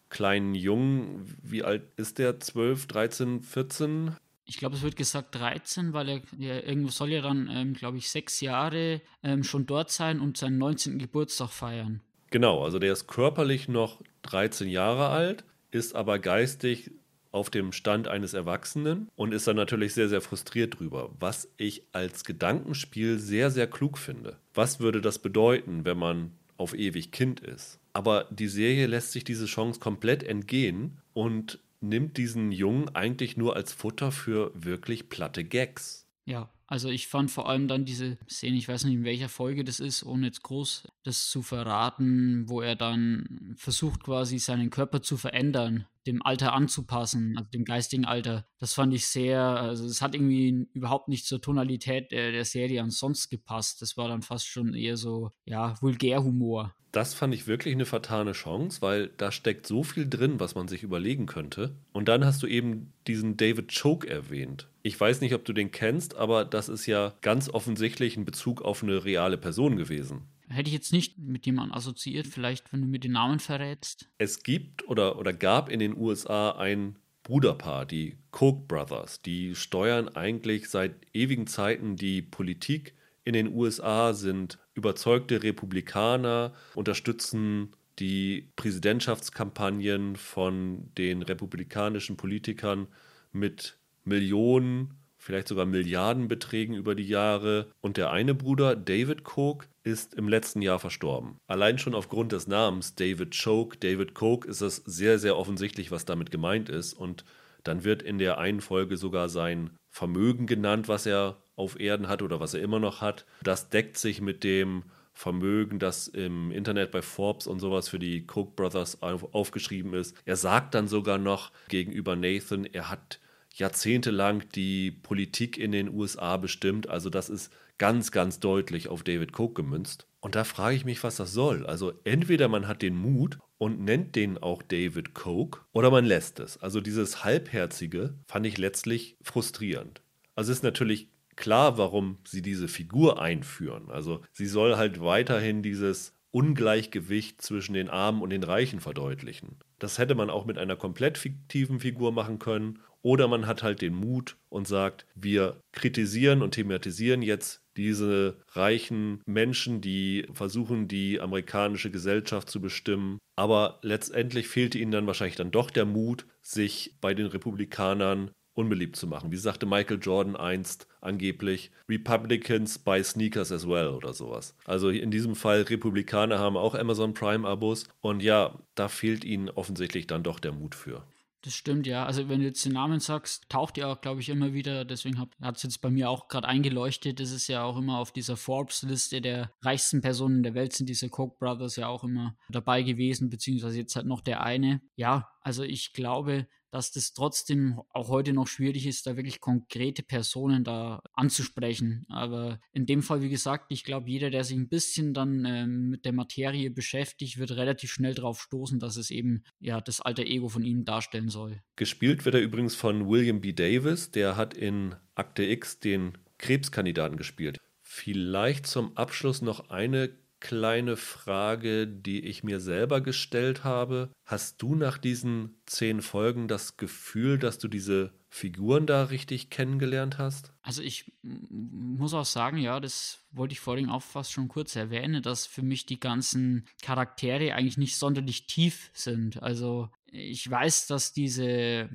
[0.10, 2.40] kleinen Jungen, wie alt ist der?
[2.40, 4.16] 12, 13, 14?
[4.46, 7.98] Ich glaube, es wird gesagt 13, weil er ja, irgendwo soll ja dann, ähm, glaube
[7.98, 10.98] ich, sechs Jahre ähm, schon dort sein und seinen 19.
[10.98, 12.02] Geburtstag feiern.
[12.32, 16.92] Genau, also der ist körperlich noch 13 Jahre alt, ist aber geistig
[17.32, 21.84] auf dem Stand eines Erwachsenen und ist dann natürlich sehr, sehr frustriert drüber, was ich
[21.92, 24.38] als Gedankenspiel sehr, sehr klug finde.
[24.54, 27.80] Was würde das bedeuten, wenn man auf ewig Kind ist?
[27.94, 33.56] Aber die Serie lässt sich diese Chance komplett entgehen und nimmt diesen Jungen eigentlich nur
[33.56, 36.06] als Futter für wirklich platte Gags.
[36.26, 39.64] Ja, also ich fand vor allem dann diese Szene, ich weiß nicht in welcher Folge
[39.64, 45.02] das ist, ohne jetzt groß das zu verraten, wo er dann versucht quasi seinen Körper
[45.02, 48.46] zu verändern, dem Alter anzupassen, also dem geistigen Alter.
[48.58, 52.82] Das fand ich sehr, also es hat irgendwie überhaupt nicht zur Tonalität der, der Serie
[52.82, 53.82] ansonsten gepasst.
[53.82, 58.32] Das war dann fast schon eher so, ja, Vulgärhumor das fand ich wirklich eine vertane
[58.32, 61.76] Chance, weil da steckt so viel drin, was man sich überlegen könnte.
[61.92, 64.68] Und dann hast du eben diesen David Choke erwähnt.
[64.82, 68.62] Ich weiß nicht, ob du den kennst, aber das ist ja ganz offensichtlich ein Bezug
[68.62, 70.24] auf eine reale Person gewesen.
[70.50, 72.28] Hätte ich jetzt nicht mit jemandem assoziiert.
[72.28, 74.10] Vielleicht, wenn du mir den Namen verrätst.
[74.18, 79.22] Es gibt oder, oder gab in den USA ein Bruderpaar, die Koch Brothers.
[79.22, 87.74] Die steuern eigentlich seit ewigen Zeiten die Politik in den USA, sind überzeugte Republikaner, unterstützen
[88.00, 92.88] die Präsidentschaftskampagnen von den republikanischen Politikern
[93.32, 94.99] mit Millionen,
[95.30, 97.68] vielleicht sogar Milliardenbeträgen über die Jahre.
[97.82, 101.38] Und der eine Bruder, David Koch, ist im letzten Jahr verstorben.
[101.46, 106.06] Allein schon aufgrund des Namens David Choke, David Koch, ist es sehr, sehr offensichtlich, was
[106.06, 106.94] damit gemeint ist.
[106.94, 107.26] Und
[107.64, 112.24] dann wird in der einen Folge sogar sein Vermögen genannt, was er auf Erden hat
[112.24, 113.28] oder was er immer noch hat.
[113.44, 114.82] Das deckt sich mit dem
[115.14, 120.16] Vermögen, das im Internet bei Forbes und sowas für die Cook Brothers auf, aufgeschrieben ist.
[120.26, 123.20] Er sagt dann sogar noch gegenüber Nathan, er hat
[123.54, 126.90] jahrzehntelang die Politik in den USA bestimmt.
[126.90, 130.06] Also das ist ganz, ganz deutlich auf David Cook gemünzt.
[130.20, 131.66] Und da frage ich mich, was das soll.
[131.66, 136.40] Also entweder man hat den Mut und nennt den auch David Coke oder man lässt
[136.40, 136.58] es.
[136.58, 140.02] Also dieses Halbherzige fand ich letztlich frustrierend.
[140.36, 143.90] Also es ist natürlich klar, warum sie diese Figur einführen.
[143.90, 149.58] Also sie soll halt weiterhin dieses Ungleichgewicht zwischen den Armen und den Reichen verdeutlichen.
[149.80, 152.80] Das hätte man auch mit einer komplett fiktiven Figur machen können.
[153.02, 159.22] Oder man hat halt den Mut und sagt, wir kritisieren und thematisieren jetzt diese reichen
[159.26, 163.20] Menschen, die versuchen, die amerikanische Gesellschaft zu bestimmen.
[163.38, 168.98] Aber letztendlich fehlte ihnen dann wahrscheinlich dann doch der Mut, sich bei den Republikanern unbeliebt
[168.98, 169.32] zu machen.
[169.32, 174.56] Wie sagte Michael Jordan einst angeblich, Republicans buy sneakers as well oder sowas.
[174.66, 180.08] Also in diesem Fall, Republikaner haben auch Amazon Prime-Abos und ja, da fehlt ihnen offensichtlich
[180.08, 181.06] dann doch der Mut für.
[181.42, 182.06] Das stimmt, ja.
[182.06, 185.20] Also wenn du jetzt den Namen sagst, taucht ja auch, glaube ich, immer wieder, deswegen
[185.20, 188.36] hat es jetzt bei mir auch gerade eingeleuchtet, das ist ja auch immer auf dieser
[188.36, 193.30] Forbes-Liste der reichsten Personen der Welt sind diese Koch Brothers ja auch immer dabei gewesen,
[193.30, 194.82] beziehungsweise jetzt halt noch der eine.
[194.96, 200.04] Ja, also ich glaube, dass das trotzdem auch heute noch schwierig ist, da wirklich konkrete
[200.04, 202.06] Personen da anzusprechen.
[202.10, 205.90] Aber in dem Fall, wie gesagt, ich glaube, jeder, der sich ein bisschen dann ähm,
[205.90, 210.24] mit der Materie beschäftigt, wird relativ schnell darauf stoßen, dass es eben ja das alter
[210.24, 211.62] Ego von ihm darstellen soll.
[211.76, 213.54] Gespielt wird er übrigens von William B.
[213.54, 217.58] Davis, der hat in Akte X den Krebskandidaten gespielt.
[217.82, 224.10] Vielleicht zum Abschluss noch eine kleine Frage, die ich mir selber gestellt habe.
[224.26, 230.18] Hast du nach diesen zehn Folgen das Gefühl, dass du diese Figuren da richtig kennengelernt
[230.18, 230.54] hast?
[230.62, 235.22] Also ich muss auch sagen, ja, das wollte ich vorhin auch fast schon kurz erwähnen,
[235.22, 239.42] dass für mich die ganzen Charaktere eigentlich nicht sonderlich tief sind.
[239.42, 241.90] Also ich weiß, dass diese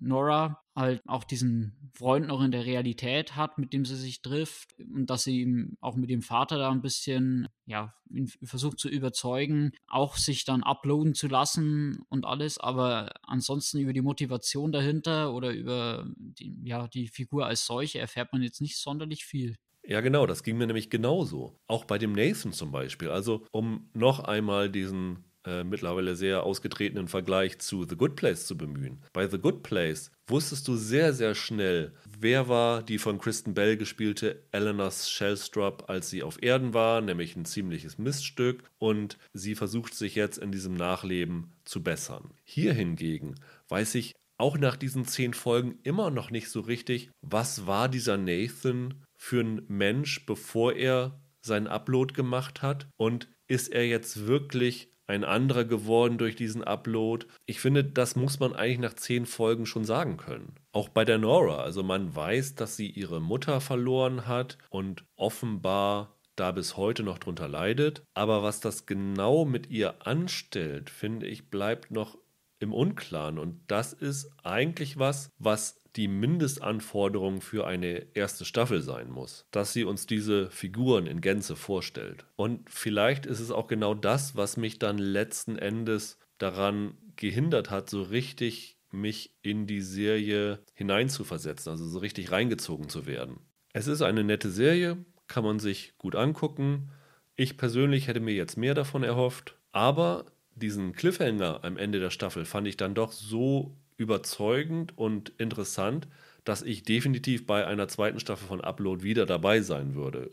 [0.00, 4.78] Nora halt auch diesen Freund noch in der Realität hat, mit dem sie sich trifft
[4.78, 7.94] und dass sie ihm auch mit dem Vater da ein bisschen, ja,
[8.42, 14.00] versucht zu überzeugen, auch sich dann uploaden zu lassen und alles, aber ansonsten über die
[14.02, 19.24] Motivation dahinter oder über die, ja, die Figur als solche erfährt man jetzt nicht sonderlich
[19.24, 19.56] viel.
[19.82, 21.58] Ja, genau, das ging mir nämlich genauso.
[21.66, 23.08] Auch bei dem Nathan zum Beispiel.
[23.08, 28.56] Also, um noch einmal diesen äh, mittlerweile sehr ausgetretenen Vergleich zu The Good Place zu
[28.56, 29.02] bemühen.
[29.12, 33.76] Bei The Good Place wusstest du sehr, sehr schnell, wer war die von Kristen Bell
[33.76, 39.94] gespielte Eleanor Shellstrop, als sie auf Erden war, nämlich ein ziemliches Miststück und sie versucht
[39.94, 42.30] sich jetzt in diesem Nachleben zu bessern.
[42.44, 43.36] Hier hingegen
[43.68, 48.16] weiß ich auch nach diesen zehn Folgen immer noch nicht so richtig, was war dieser
[48.16, 54.89] Nathan für ein Mensch, bevor er seinen Upload gemacht hat und ist er jetzt wirklich
[55.10, 57.26] ein anderer geworden durch diesen Upload.
[57.44, 60.54] Ich finde, das muss man eigentlich nach zehn Folgen schon sagen können.
[60.72, 61.62] Auch bei der Nora.
[61.62, 67.18] Also man weiß, dass sie ihre Mutter verloren hat und offenbar da bis heute noch
[67.18, 68.02] drunter leidet.
[68.14, 72.16] Aber was das genau mit ihr anstellt, finde ich, bleibt noch
[72.60, 73.38] im Unklaren.
[73.38, 79.72] Und das ist eigentlich was, was die Mindestanforderung für eine erste Staffel sein muss, dass
[79.72, 82.24] sie uns diese Figuren in Gänze vorstellt.
[82.36, 87.90] Und vielleicht ist es auch genau das, was mich dann letzten Endes daran gehindert hat,
[87.90, 93.38] so richtig mich in die Serie hineinzuversetzen, also so richtig reingezogen zu werden.
[93.72, 96.90] Es ist eine nette Serie, kann man sich gut angucken.
[97.36, 102.44] Ich persönlich hätte mir jetzt mehr davon erhofft, aber diesen Cliffhanger am Ende der Staffel
[102.44, 106.08] fand ich dann doch so überzeugend und interessant,
[106.44, 110.30] dass ich definitiv bei einer zweiten Staffel von Upload wieder dabei sein würde.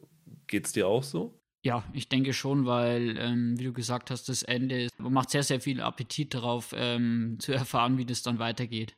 [0.47, 1.37] Geht's dir auch so?
[1.63, 5.59] Ja, ich denke schon, weil, ähm, wie du gesagt hast, das Ende macht sehr, sehr
[5.59, 8.95] viel Appetit darauf, ähm, zu erfahren, wie das dann weitergeht.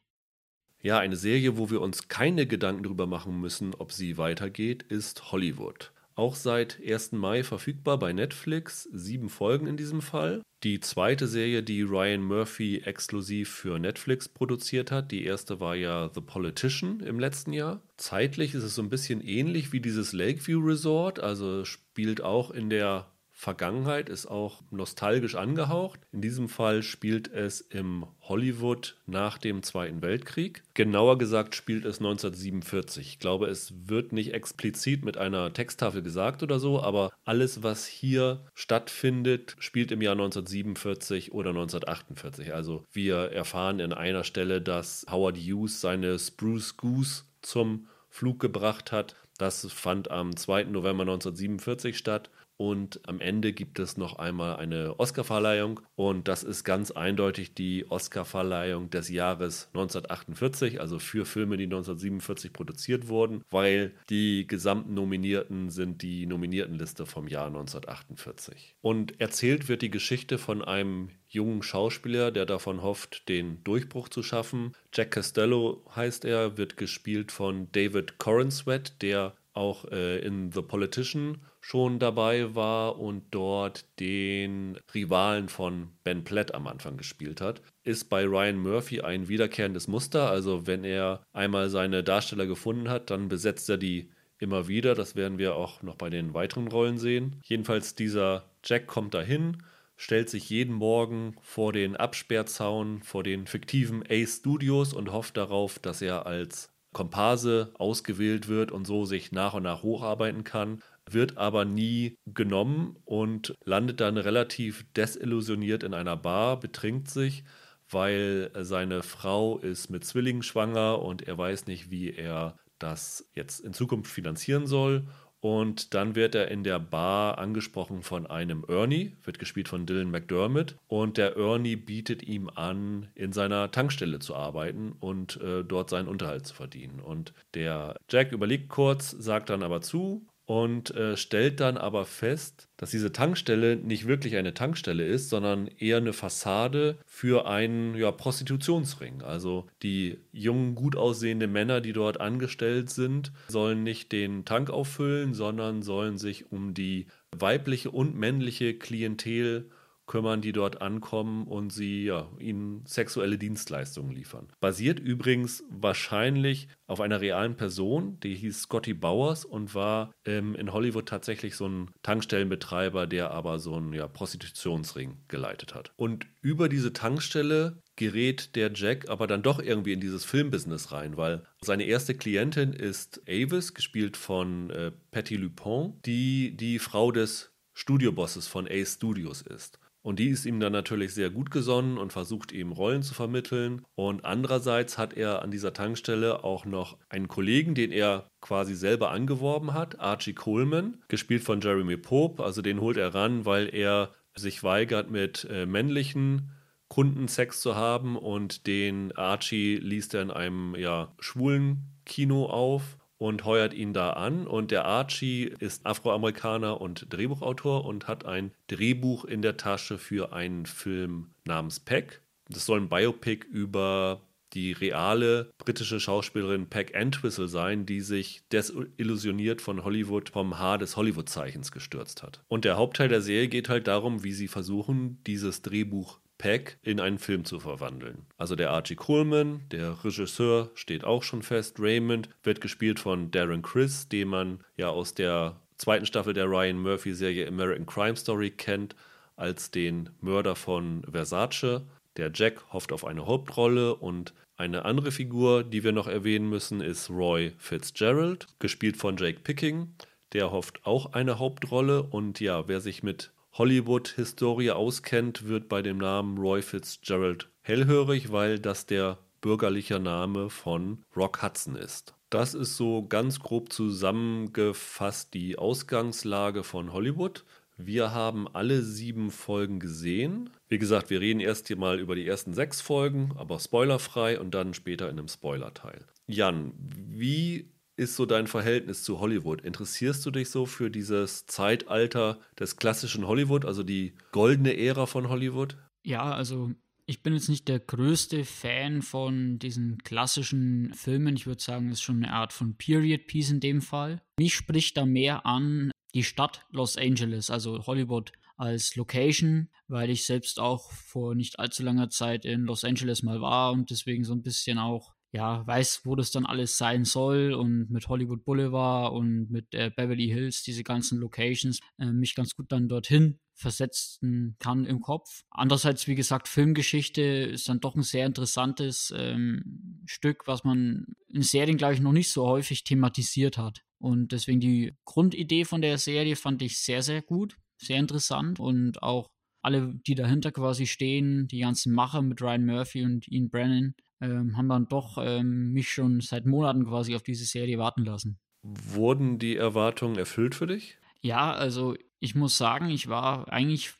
[0.81, 5.31] Ja, eine Serie, wo wir uns keine Gedanken darüber machen müssen, ob sie weitergeht, ist
[5.31, 5.91] Hollywood.
[6.19, 7.13] Auch seit 1.
[7.13, 8.87] Mai verfügbar bei Netflix.
[8.91, 10.41] Sieben Folgen in diesem Fall.
[10.63, 15.11] Die zweite Serie, die Ryan Murphy exklusiv für Netflix produziert hat.
[15.11, 17.81] Die erste war ja The Politician im letzten Jahr.
[17.95, 22.69] Zeitlich ist es so ein bisschen ähnlich wie dieses Lakeview Resort, also spielt auch in
[22.69, 23.07] der
[23.41, 26.01] Vergangenheit ist auch nostalgisch angehaucht.
[26.11, 30.61] In diesem Fall spielt es im Hollywood nach dem Zweiten Weltkrieg.
[30.73, 33.07] Genauer gesagt spielt es 1947.
[33.07, 37.85] Ich glaube, es wird nicht explizit mit einer Texttafel gesagt oder so, aber alles, was
[37.85, 42.53] hier stattfindet, spielt im Jahr 1947 oder 1948.
[42.53, 48.91] Also wir erfahren in einer Stelle, dass Howard Hughes seine Spruce Goose zum Flug gebracht
[48.91, 49.15] hat.
[49.37, 50.65] Das fand am 2.
[50.65, 52.29] November 1947 statt.
[52.61, 55.79] Und am Ende gibt es noch einmal eine Oscarverleihung.
[55.95, 62.51] Und das ist ganz eindeutig die Oscarverleihung des Jahres 1948, also für Filme, die 1947
[62.51, 68.75] produziert wurden, weil die gesamten Nominierten sind die Nominiertenliste vom Jahr 1948.
[68.81, 74.21] Und erzählt wird die Geschichte von einem jungen Schauspieler, der davon hofft, den Durchbruch zu
[74.21, 74.73] schaffen.
[74.93, 81.39] Jack Costello heißt er, wird gespielt von David Corenswet, der auch äh, in The Politician
[81.59, 88.09] schon dabei war und dort den Rivalen von Ben Platt am Anfang gespielt hat, ist
[88.09, 90.29] bei Ryan Murphy ein wiederkehrendes Muster.
[90.29, 94.09] Also wenn er einmal seine Darsteller gefunden hat, dann besetzt er die
[94.39, 94.95] immer wieder.
[94.95, 97.35] Das werden wir auch noch bei den weiteren Rollen sehen.
[97.43, 99.63] Jedenfalls dieser Jack kommt dahin,
[99.97, 105.77] stellt sich jeden Morgen vor den Absperrzaun, vor den fiktiven Ace Studios und hofft darauf,
[105.77, 110.81] dass er als Komparse ausgewählt wird und so sich nach und nach hocharbeiten kann
[111.13, 117.43] wird aber nie genommen und landet dann relativ desillusioniert in einer Bar, betrinkt sich,
[117.89, 123.59] weil seine Frau ist mit Zwillingen schwanger und er weiß nicht, wie er das jetzt
[123.59, 125.07] in Zukunft finanzieren soll.
[125.41, 130.11] Und dann wird er in der Bar angesprochen von einem Ernie, wird gespielt von Dylan
[130.11, 130.75] McDermott.
[130.87, 136.07] Und der Ernie bietet ihm an, in seiner Tankstelle zu arbeiten und äh, dort seinen
[136.07, 136.99] Unterhalt zu verdienen.
[136.99, 142.69] Und der Jack überlegt kurz, sagt dann aber zu und äh, stellt dann aber fest,
[142.75, 148.09] dass diese Tankstelle nicht wirklich eine Tankstelle ist, sondern eher eine Fassade für einen ja,
[148.11, 149.21] Prostitutionsring.
[149.21, 155.35] Also die jungen, gut aussehenden Männer, die dort angestellt sind, sollen nicht den Tank auffüllen,
[155.35, 159.69] sondern sollen sich um die weibliche und männliche Klientel
[160.09, 164.49] kümmern, die dort ankommen und sie ja, ihnen sexuelle Dienstleistungen liefern.
[164.59, 170.73] Basiert übrigens wahrscheinlich auf einer realen Person, die hieß Scotty Bowers und war ähm, in
[170.73, 175.93] Hollywood tatsächlich so ein Tankstellenbetreiber, der aber so einen ja, Prostitutionsring geleitet hat.
[175.95, 181.17] Und über diese Tankstelle gerät der Jack aber dann doch irgendwie in dieses Filmbusiness rein,
[181.17, 187.51] weil seine erste Klientin ist Avis, gespielt von äh, Patty Lupin, die die Frau des
[187.73, 189.79] Studiobosses von Ace Studios ist.
[190.01, 193.81] Und die ist ihm dann natürlich sehr gut gesonnen und versucht ihm Rollen zu vermitteln.
[193.95, 199.11] Und andererseits hat er an dieser Tankstelle auch noch einen Kollegen, den er quasi selber
[199.11, 202.43] angeworben hat, Archie Coleman, gespielt von Jeremy Pope.
[202.43, 206.51] Also den holt er ran, weil er sich weigert, mit äh, männlichen
[206.87, 208.15] Kunden Sex zu haben.
[208.15, 214.11] Und den Archie liest er in einem ja, schwulen Kino auf und heuert ihn da
[214.11, 214.47] an.
[214.47, 220.33] Und der Archie ist Afroamerikaner und Drehbuchautor und hat ein Drehbuch in der Tasche für
[220.33, 222.21] einen Film namens Peck.
[222.49, 224.21] Das soll ein Biopic über
[224.53, 230.95] die reale britische Schauspielerin Peck Entwistle sein, die sich desillusioniert von Hollywood vom Haar des
[230.95, 232.41] Hollywood-Zeichens gestürzt hat.
[232.47, 236.99] Und der Hauptteil der Serie geht halt darum, wie sie versuchen, dieses Drehbuch Peck in
[236.99, 238.25] einen Film zu verwandeln.
[238.37, 241.77] Also der Archie Coleman, der Regisseur, steht auch schon fest.
[241.79, 246.79] Raymond wird gespielt von Darren Criss, den man ja aus der zweiten Staffel der Ryan
[246.79, 248.95] Murphy-Serie American Crime Story kennt,
[249.35, 251.81] als den Mörder von Versace.
[252.17, 256.81] Der Jack hofft auf eine Hauptrolle und eine andere Figur, die wir noch erwähnen müssen,
[256.81, 259.93] ist Roy Fitzgerald, gespielt von Jake Picking.
[260.33, 265.97] Der hofft auch eine Hauptrolle und ja, wer sich mit Hollywood-Historie auskennt, wird bei dem
[265.97, 272.13] Namen Roy Fitzgerald hellhörig, weil das der bürgerliche Name von Rock Hudson ist.
[272.29, 277.43] Das ist so ganz grob zusammengefasst die Ausgangslage von Hollywood.
[277.75, 280.49] Wir haben alle sieben Folgen gesehen.
[280.67, 284.51] Wie gesagt, wir reden erst hier mal über die ersten sechs Folgen, aber spoilerfrei und
[284.53, 286.05] dann später in einem Spoilerteil.
[286.27, 289.61] Jan, wie ist so dein Verhältnis zu Hollywood?
[289.61, 295.29] Interessierst du dich so für dieses Zeitalter des klassischen Hollywood, also die goldene Ära von
[295.29, 295.77] Hollywood?
[296.03, 296.71] Ja, also
[297.05, 301.35] ich bin jetzt nicht der größte Fan von diesen klassischen Filmen.
[301.35, 304.21] Ich würde sagen, es ist schon eine Art von Period Piece in dem Fall.
[304.39, 310.25] Mich spricht da mehr an die Stadt Los Angeles, also Hollywood als Location, weil ich
[310.25, 314.33] selbst auch vor nicht allzu langer Zeit in Los Angeles mal war und deswegen so
[314.33, 319.13] ein bisschen auch ja, weiß, wo das dann alles sein soll und mit Hollywood Boulevard
[319.13, 324.55] und mit äh, Beverly Hills, diese ganzen Locations, äh, mich ganz gut dann dorthin versetzen
[324.59, 325.43] kann im Kopf.
[325.51, 331.43] Andererseits, wie gesagt, Filmgeschichte ist dann doch ein sehr interessantes ähm, Stück, was man in
[331.43, 333.83] Serien, glaube ich, noch nicht so häufig thematisiert hat.
[333.99, 339.03] Und deswegen die Grundidee von der Serie fand ich sehr, sehr gut, sehr interessant und
[339.03, 339.29] auch
[339.61, 344.57] alle, die dahinter quasi stehen, die ganzen Macher mit Ryan Murphy und Ian Brennan, ähm,
[344.57, 348.39] haben dann doch ähm, mich schon seit Monaten quasi auf diese Serie warten lassen.
[348.63, 350.97] Wurden die Erwartungen erfüllt für dich?
[351.21, 353.93] Ja, also ich muss sagen, ich war eigentlich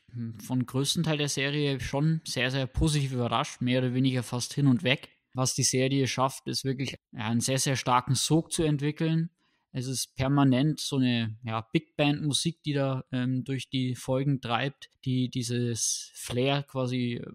[0.44, 4.66] von größten Teil der Serie schon sehr, sehr positiv überrascht, mehr oder weniger fast hin
[4.66, 5.08] und weg.
[5.32, 9.30] Was die Serie schafft, ist wirklich einen sehr, sehr starken Sog zu entwickeln.
[9.72, 14.40] Es ist permanent so eine ja, Big Band Musik, die da ähm, durch die Folgen
[14.40, 17.30] treibt, die dieses Flair quasi äh,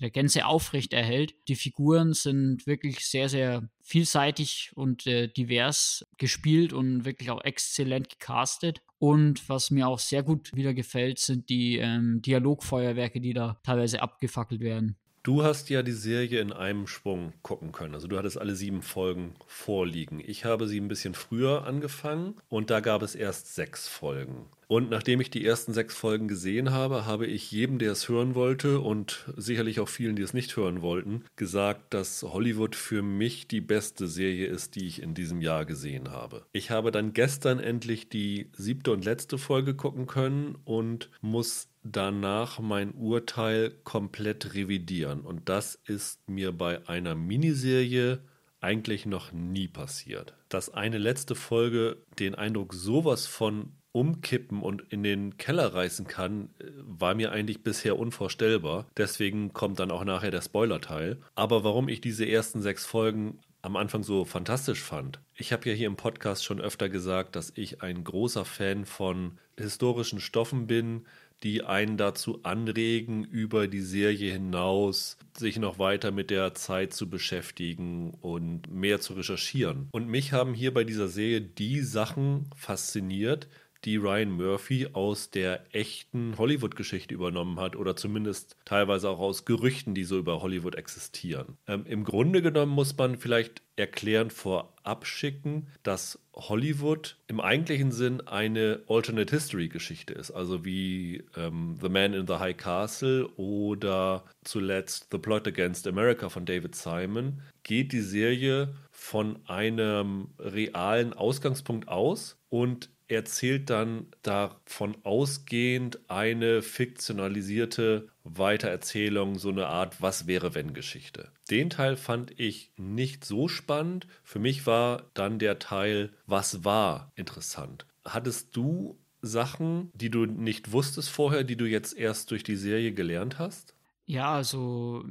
[0.00, 1.34] der Gänze aufrecht erhält.
[1.46, 8.08] Die Figuren sind wirklich sehr, sehr vielseitig und äh, divers gespielt und wirklich auch exzellent
[8.08, 8.82] gecastet.
[8.98, 14.02] Und was mir auch sehr gut wieder gefällt, sind die ähm, Dialogfeuerwerke, die da teilweise
[14.02, 14.96] abgefackelt werden.
[15.28, 17.92] Du hast ja die Serie in einem Schwung gucken können.
[17.92, 20.22] Also du hattest alle sieben Folgen vorliegen.
[20.26, 24.46] Ich habe sie ein bisschen früher angefangen und da gab es erst sechs Folgen.
[24.68, 28.34] Und nachdem ich die ersten sechs Folgen gesehen habe, habe ich jedem, der es hören
[28.34, 33.48] wollte und sicherlich auch vielen, die es nicht hören wollten, gesagt, dass Hollywood für mich
[33.48, 36.46] die beste Serie ist, die ich in diesem Jahr gesehen habe.
[36.52, 42.58] Ich habe dann gestern endlich die siebte und letzte Folge gucken können und muss danach
[42.58, 45.20] mein Urteil komplett revidieren.
[45.20, 48.20] Und das ist mir bei einer Miniserie
[48.60, 50.34] eigentlich noch nie passiert.
[50.48, 56.50] Dass eine letzte Folge den Eindruck sowas von umkippen und in den Keller reißen kann,
[56.76, 58.86] war mir eigentlich bisher unvorstellbar.
[58.96, 61.18] Deswegen kommt dann auch nachher der Spoiler-Teil.
[61.34, 65.20] Aber warum ich diese ersten sechs Folgen am Anfang so fantastisch fand.
[65.34, 69.38] Ich habe ja hier im Podcast schon öfter gesagt, dass ich ein großer Fan von
[69.56, 71.06] historischen Stoffen bin,
[71.42, 77.08] die einen dazu anregen, über die Serie hinaus sich noch weiter mit der Zeit zu
[77.08, 79.88] beschäftigen und mehr zu recherchieren.
[79.92, 83.48] Und mich haben hier bei dieser Serie die Sachen fasziniert,
[83.84, 89.94] die Ryan Murphy aus der echten Hollywood-Geschichte übernommen hat oder zumindest teilweise auch aus Gerüchten,
[89.94, 91.56] die so über Hollywood existieren.
[91.66, 98.20] Ähm, Im Grunde genommen muss man vielleicht erklärend vorab schicken, dass Hollywood im eigentlichen Sinn
[98.26, 104.24] eine Alternate History Geschichte ist, also wie ähm, The Man in the High Castle oder
[104.44, 111.88] zuletzt The Plot Against America von David Simon, geht die Serie von einem realen Ausgangspunkt
[111.88, 120.74] aus und erzählt dann davon ausgehend eine fiktionalisierte Weitererzählung, so eine Art Was wäre wenn
[120.74, 121.30] Geschichte.
[121.50, 124.06] Den Teil fand ich nicht so spannend.
[124.22, 127.86] Für mich war dann der Teil Was war interessant.
[128.04, 132.92] Hattest du Sachen, die du nicht wusstest vorher, die du jetzt erst durch die Serie
[132.92, 133.74] gelernt hast?
[134.06, 135.04] Ja, also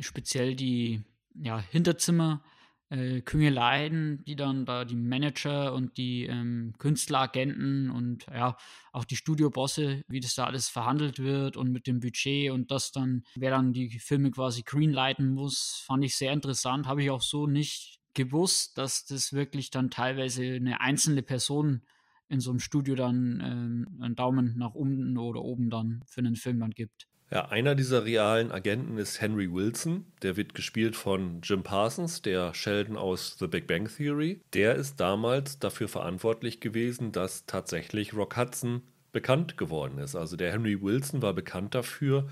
[0.00, 1.02] speziell die
[1.34, 2.42] ja, Hinterzimmer
[2.90, 8.56] äh, Küngeleien, die dann da die Manager und die ähm, Künstleragenten und ja,
[8.92, 12.92] auch die Studiobosse, wie das da alles verhandelt wird und mit dem Budget und das
[12.92, 16.86] dann, wer dann die Filme quasi greenlighten muss, fand ich sehr interessant.
[16.86, 21.82] Habe ich auch so nicht gewusst, dass das wirklich dann teilweise eine einzelne Person
[22.28, 26.36] in so einem Studio dann ähm, einen Daumen nach unten oder oben dann für einen
[26.36, 27.06] Film dann gibt.
[27.34, 30.06] Ja, einer dieser realen Agenten ist Henry Wilson.
[30.22, 34.40] Der wird gespielt von Jim Parsons, der Sheldon aus The Big Bang Theory.
[34.52, 40.14] Der ist damals dafür verantwortlich gewesen, dass tatsächlich Rock Hudson bekannt geworden ist.
[40.14, 42.28] Also der Henry Wilson war bekannt dafür,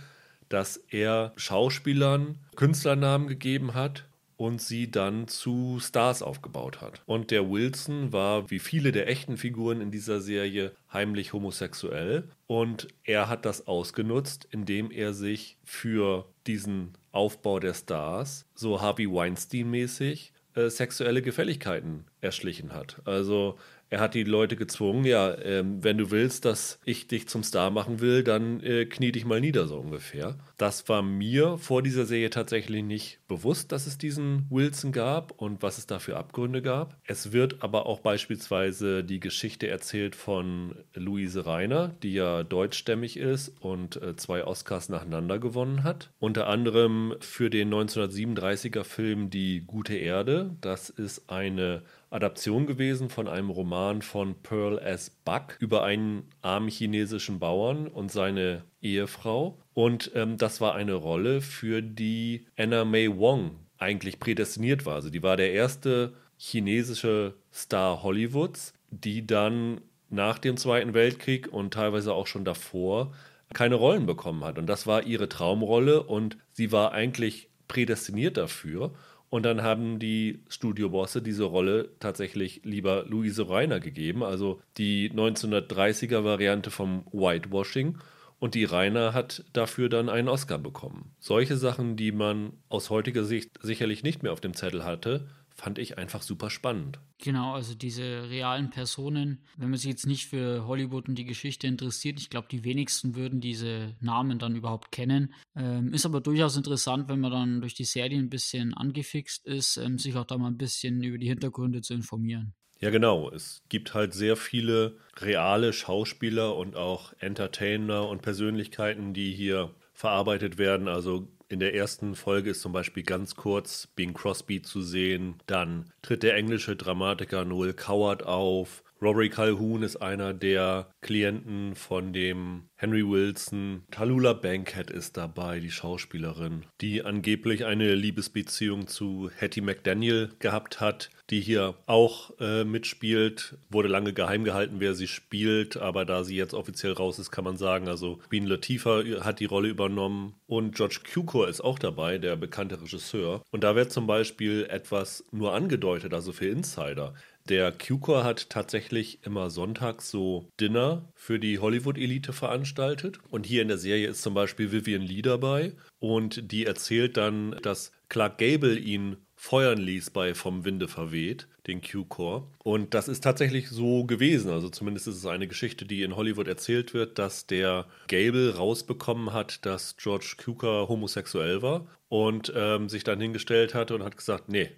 [0.48, 4.04] dass er Schauspielern Künstlernamen gegeben hat
[4.42, 7.00] und sie dann zu Stars aufgebaut hat.
[7.06, 12.24] Und der Wilson war, wie viele der echten Figuren in dieser Serie, heimlich homosexuell.
[12.48, 19.06] Und er hat das ausgenutzt, indem er sich für diesen Aufbau der Stars, so Harvey
[19.06, 23.00] Weinstein-mäßig, äh, sexuelle Gefälligkeiten erschlichen hat.
[23.04, 23.56] Also
[23.90, 27.70] er hat die Leute gezwungen, ja, ähm, wenn du willst, dass ich dich zum Star
[27.70, 30.36] machen will, dann äh, knie dich mal nieder, so ungefähr.
[30.62, 35.60] Das war mir vor dieser Serie tatsächlich nicht bewusst, dass es diesen Wilson gab und
[35.60, 36.96] was es da für Abgründe gab.
[37.04, 43.48] Es wird aber auch beispielsweise die Geschichte erzählt von Luise Reiner, die ja deutschstämmig ist
[43.60, 46.10] und äh, zwei Oscars nacheinander gewonnen hat.
[46.20, 50.54] Unter anderem für den 1937er Film Die gute Erde.
[50.60, 55.10] Das ist eine Adaption gewesen von einem Roman von Pearl S.
[55.10, 59.58] Buck über einen armen chinesischen Bauern und seine Ehefrau.
[59.74, 64.96] Und ähm, das war eine Rolle, für die Anna May Wong eigentlich prädestiniert war.
[64.96, 69.80] Also die war der erste chinesische Star Hollywoods, die dann
[70.10, 73.12] nach dem Zweiten Weltkrieg und teilweise auch schon davor
[73.54, 74.58] keine Rollen bekommen hat.
[74.58, 78.92] Und das war ihre Traumrolle und sie war eigentlich prädestiniert dafür.
[79.30, 86.22] Und dann haben die Studiobosse diese Rolle tatsächlich lieber Luise Reiner gegeben, also die 1930er
[86.22, 87.98] Variante vom Whitewashing.
[88.42, 91.14] Und die Reiner hat dafür dann einen Oscar bekommen.
[91.20, 95.78] Solche Sachen, die man aus heutiger Sicht sicherlich nicht mehr auf dem Zettel hatte, fand
[95.78, 96.98] ich einfach super spannend.
[97.18, 101.68] Genau, also diese realen Personen, wenn man sich jetzt nicht für Hollywood und die Geschichte
[101.68, 105.32] interessiert, ich glaube, die wenigsten würden diese Namen dann überhaupt kennen.
[105.54, 109.76] Ähm, ist aber durchaus interessant, wenn man dann durch die Serie ein bisschen angefixt ist,
[109.76, 112.54] ähm, sich auch da mal ein bisschen über die Hintergründe zu informieren.
[112.82, 113.30] Ja, genau.
[113.30, 120.58] Es gibt halt sehr viele reale Schauspieler und auch Entertainer und Persönlichkeiten, die hier verarbeitet
[120.58, 120.88] werden.
[120.88, 125.36] Also in der ersten Folge ist zum Beispiel ganz kurz Bing Crosby zu sehen.
[125.46, 128.82] Dann tritt der englische Dramatiker Noel Coward auf.
[129.02, 133.82] Rory Calhoun ist einer der Klienten von dem Henry Wilson.
[133.90, 141.10] Talula Bankhead ist dabei, die Schauspielerin, die angeblich eine Liebesbeziehung zu Hattie McDaniel gehabt hat,
[141.30, 143.56] die hier auch äh, mitspielt.
[143.70, 147.44] Wurde lange geheim gehalten, wer sie spielt, aber da sie jetzt offiziell raus ist, kann
[147.44, 152.18] man sagen, also Queen Latifah hat die Rolle übernommen und George Cukor ist auch dabei,
[152.18, 153.42] der bekannte Regisseur.
[153.50, 157.14] Und da wird zum Beispiel etwas nur angedeutet, also für Insider.
[157.48, 163.18] Der QCore hat tatsächlich immer sonntags so Dinner für die Hollywood-Elite veranstaltet.
[163.30, 165.72] Und hier in der Serie ist zum Beispiel Vivian Lee dabei.
[165.98, 171.82] Und die erzählt dann, dass Clark Gable ihn feuern ließ bei Vom Winde verweht, den
[171.82, 172.46] Q-Core.
[172.62, 174.52] Und das ist tatsächlich so gewesen.
[174.52, 179.32] Also zumindest ist es eine Geschichte, die in Hollywood erzählt wird, dass der Gable rausbekommen
[179.32, 184.48] hat, dass George Cukor homosexuell war und ähm, sich dann hingestellt hatte und hat gesagt,
[184.48, 184.70] nee,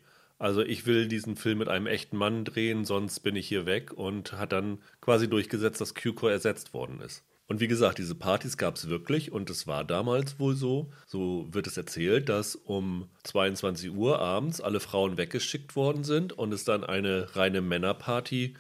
[0.45, 3.95] also ich will diesen Film mit einem echten Mann drehen, sonst bin ich hier weg
[3.95, 7.25] und hat dann quasi durchgesetzt, dass Q-Core ersetzt worden ist.
[7.47, 11.47] Und wie gesagt, diese Partys gab es wirklich und es war damals wohl so, so
[11.51, 16.65] wird es erzählt, dass um 22 Uhr abends alle Frauen weggeschickt worden sind und es
[16.65, 18.55] dann eine reine Männerparty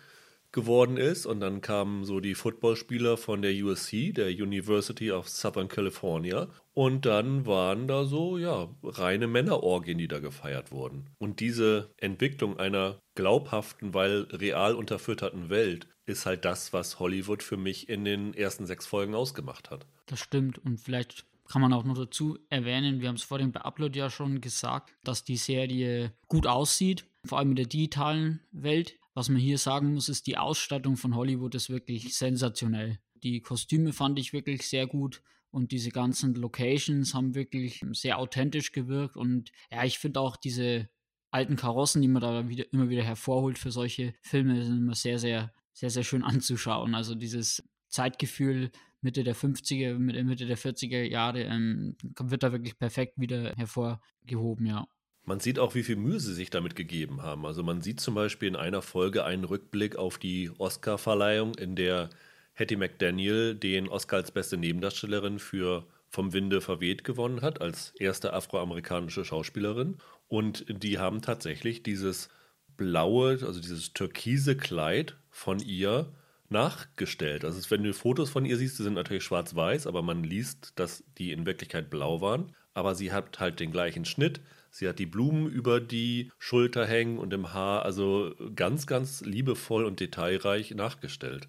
[0.55, 1.27] geworden ist.
[1.27, 6.49] Und dann kamen so die Footballspieler von der USC, der University of Southern California.
[6.73, 11.11] Und dann waren da so, ja, reine Männerorgien, die da gefeiert wurden.
[11.19, 17.57] Und diese Entwicklung einer glaubhaften, weil real unterfütterten Welt ist halt das, was Hollywood für
[17.57, 19.87] mich in den ersten sechs Folgen ausgemacht hat.
[20.07, 20.59] Das stimmt.
[20.59, 24.11] Und vielleicht kann man auch noch dazu erwähnen, wir haben es vorhin bei Upload ja
[24.11, 28.97] schon gesagt, dass die Serie gut aussieht, vor allem in der digitalen Welt.
[29.15, 32.99] Was man hier sagen muss, ist, die Ausstattung von Hollywood ist wirklich sensationell.
[33.15, 38.73] Die Kostüme fand ich wirklich sehr gut und diese ganzen Locations haben wirklich sehr authentisch
[38.73, 40.89] gewirkt und ja, ich finde auch diese
[41.31, 45.19] alten Karossen, die man da wieder, immer wieder hervorholt für solche Filme, sind immer sehr,
[45.19, 46.95] sehr, sehr, sehr schön anzuschauen.
[46.95, 53.15] Also dieses Zeitgefühl Mitte der 50er, Mitte der 40er Jahre ähm, wird da wirklich perfekt
[53.19, 54.89] wieder hervorgehoben, ja.
[55.27, 57.47] Man sieht auch, wie viel Mühe sie sich damit gegeben haben.
[57.47, 62.11] Also man sieht zum Beispiel in einer Folge einen Rückblick auf die Oscar-Verleihung, in der
[62.55, 68.33] Hattie McDaniel den Oscar als beste Nebendarstellerin für Vom Winde verweht gewonnen hat, als erste
[68.35, 69.97] afroamerikanische Schauspielerin.
[70.29, 72.29] Und die haben tatsächlich dieses
[72.77, 76.13] blaue, also dieses türkise Kleid von ihr
[76.51, 77.45] nachgestellt.
[77.45, 81.03] Also wenn du Fotos von ihr siehst, die sind natürlich schwarz-weiß, aber man liest, dass
[81.19, 82.55] die in Wirklichkeit blau waren.
[82.75, 84.41] Aber sie hat halt den gleichen Schnitt,
[84.75, 89.85] Sie hat die Blumen über die Schulter hängen und im Haar, also ganz, ganz liebevoll
[89.85, 91.47] und detailreich nachgestellt.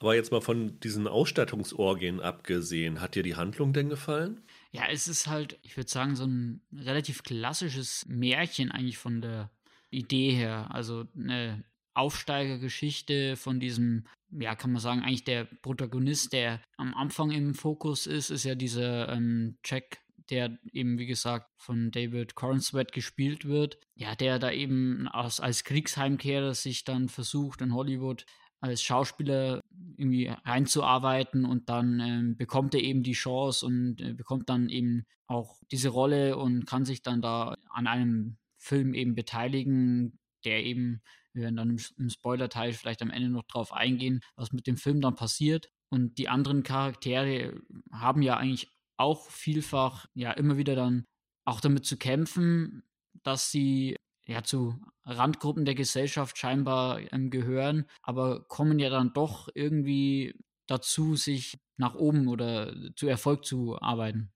[0.00, 4.42] Aber jetzt mal von diesen Ausstattungsorgien abgesehen, hat dir die Handlung denn gefallen?
[4.72, 9.52] Ja, es ist halt, ich würde sagen, so ein relativ klassisches Märchen eigentlich von der
[9.90, 10.66] Idee her.
[10.72, 11.62] Also eine
[11.94, 18.08] Aufsteigergeschichte von diesem, ja, kann man sagen, eigentlich der Protagonist, der am Anfang im Fokus
[18.08, 19.98] ist, ist ja dieser ähm, Jack
[20.30, 23.78] der eben, wie gesagt, von David Cornsweat gespielt wird.
[23.94, 28.24] Ja, der da eben als, als Kriegsheimkehrer sich dann versucht, in Hollywood
[28.60, 29.60] als Schauspieler
[29.96, 35.04] irgendwie reinzuarbeiten und dann ähm, bekommt er eben die Chance und äh, bekommt dann eben
[35.26, 41.02] auch diese Rolle und kann sich dann da an einem Film eben beteiligen, der eben,
[41.34, 44.78] wir werden dann im, im Spoiler-Teil vielleicht am Ende noch drauf eingehen, was mit dem
[44.78, 45.68] Film dann passiert.
[45.90, 47.60] Und die anderen Charaktere
[47.92, 51.04] haben ja eigentlich auch vielfach ja immer wieder dann
[51.44, 52.82] auch damit zu kämpfen,
[53.22, 59.48] dass sie ja zu Randgruppen der Gesellschaft scheinbar ähm, gehören, aber kommen ja dann doch
[59.54, 60.34] irgendwie
[60.66, 64.32] dazu, sich nach oben oder zu Erfolg zu arbeiten.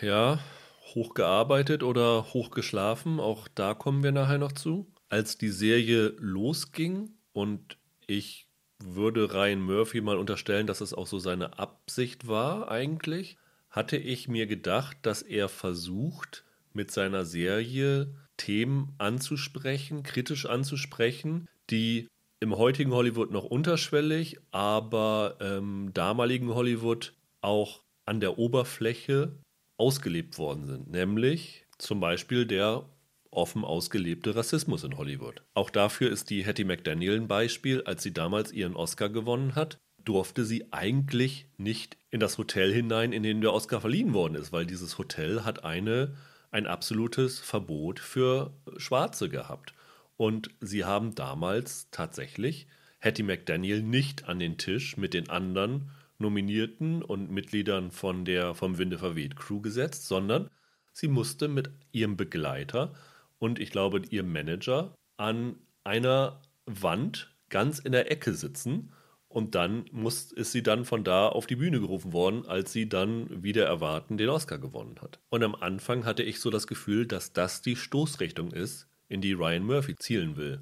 [0.00, 0.38] Ja,
[0.94, 4.92] hochgearbeitet oder hochgeschlafen, auch da kommen wir nachher noch zu.
[5.10, 8.48] Als die Serie losging und ich
[8.82, 13.36] würde Ryan Murphy mal unterstellen, dass es auch so seine Absicht war eigentlich,
[13.78, 22.08] hatte ich mir gedacht, dass er versucht, mit seiner Serie Themen anzusprechen, kritisch anzusprechen, die
[22.40, 29.38] im heutigen Hollywood noch unterschwellig, aber im damaligen Hollywood auch an der Oberfläche
[29.76, 30.90] ausgelebt worden sind.
[30.90, 32.84] Nämlich zum Beispiel der
[33.30, 35.42] offen ausgelebte Rassismus in Hollywood.
[35.54, 37.82] Auch dafür ist die Hattie McDaniel ein Beispiel.
[37.82, 39.78] Als sie damals ihren Oscar gewonnen hat,
[40.08, 44.52] durfte sie eigentlich nicht in das Hotel hinein, in dem der Oscar verliehen worden ist,
[44.52, 46.16] weil dieses Hotel hat eine,
[46.50, 49.74] ein absolutes Verbot für Schwarze gehabt.
[50.16, 52.66] Und sie haben damals tatsächlich
[53.00, 58.78] Hattie McDaniel nicht an den Tisch mit den anderen Nominierten und Mitgliedern von der vom
[58.78, 60.48] Winde verweht Crew gesetzt, sondern
[60.92, 62.94] sie musste mit ihrem Begleiter
[63.38, 68.90] und ich glaube ihrem Manager an einer Wand ganz in der Ecke sitzen
[69.28, 72.88] und dann muss, ist sie dann von da auf die Bühne gerufen worden, als sie
[72.88, 75.20] dann wieder erwarten den Oscar gewonnen hat.
[75.28, 79.32] Und am Anfang hatte ich so das Gefühl, dass das die Stoßrichtung ist, in die
[79.32, 80.60] Ryan Murphy zielen will.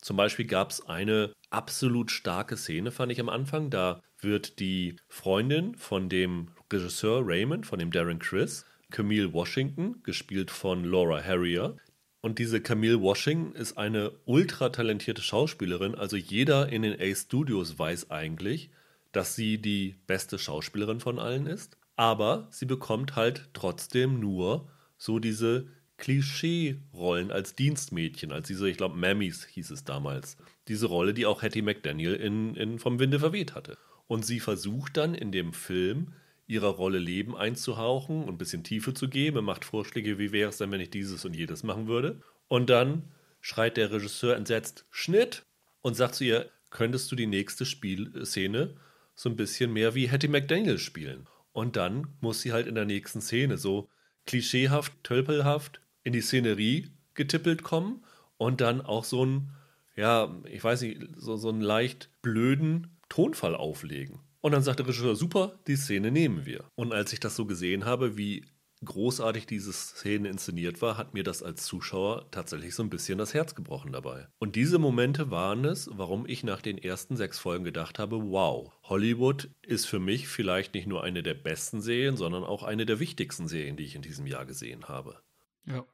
[0.00, 3.70] Zum Beispiel gab es eine absolut starke Szene, fand ich am Anfang.
[3.70, 10.50] Da wird die Freundin von dem Regisseur Raymond, von dem Darren Chris, Camille Washington, gespielt
[10.50, 11.76] von Laura Harrier,
[12.20, 15.94] und diese Camille Washington ist eine ultra talentierte Schauspielerin.
[15.94, 18.70] Also jeder in den A Studios weiß eigentlich,
[19.12, 21.76] dass sie die beste Schauspielerin von allen ist.
[21.96, 28.96] Aber sie bekommt halt trotzdem nur so diese Klischee-Rollen als Dienstmädchen, als diese, ich glaube,
[28.96, 30.36] Mammies hieß es damals.
[30.68, 33.76] Diese Rolle, die auch Hattie McDaniel in, in Vom Winde verweht hatte.
[34.06, 36.14] Und sie versucht dann in dem Film
[36.48, 39.36] ihrer Rolle Leben einzuhauchen und ein bisschen Tiefe zu geben.
[39.36, 42.20] Er macht Vorschläge, wie wäre es denn, wenn ich dieses und jedes machen würde.
[42.48, 43.04] Und dann
[43.40, 45.44] schreit der Regisseur entsetzt Schnitt
[45.82, 48.74] und sagt zu ihr, könntest du die nächste Spielszene
[49.14, 51.28] so ein bisschen mehr wie Hattie McDaniel spielen?
[51.52, 53.88] Und dann muss sie halt in der nächsten Szene so
[54.26, 58.04] klischeehaft, tölpelhaft in die Szenerie getippelt kommen
[58.38, 59.50] und dann auch so einen,
[59.96, 64.20] ja, ich weiß nicht, so, so einen leicht blöden Tonfall auflegen.
[64.40, 66.64] Und dann sagt der Regisseur, super, die Szene nehmen wir.
[66.74, 68.44] Und als ich das so gesehen habe, wie
[68.84, 73.34] großartig diese Szene inszeniert war, hat mir das als Zuschauer tatsächlich so ein bisschen das
[73.34, 74.28] Herz gebrochen dabei.
[74.38, 78.72] Und diese Momente waren es, warum ich nach den ersten sechs Folgen gedacht habe, wow,
[78.84, 83.00] Hollywood ist für mich vielleicht nicht nur eine der besten Serien, sondern auch eine der
[83.00, 85.20] wichtigsten Serien, die ich in diesem Jahr gesehen habe.
[85.66, 85.84] Ja.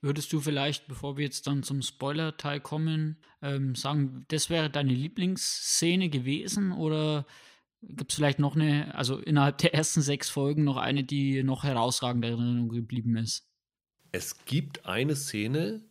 [0.00, 4.94] Würdest du vielleicht, bevor wir jetzt dann zum Spoiler-Teil kommen, ähm, sagen, das wäre deine
[4.94, 7.26] Lieblingsszene gewesen oder
[7.88, 11.64] gibt es vielleicht noch eine, also innerhalb der ersten sechs Folgen noch eine, die noch
[11.64, 13.46] herausragend in Erinnerung geblieben ist?
[14.12, 15.82] Es gibt eine Szene,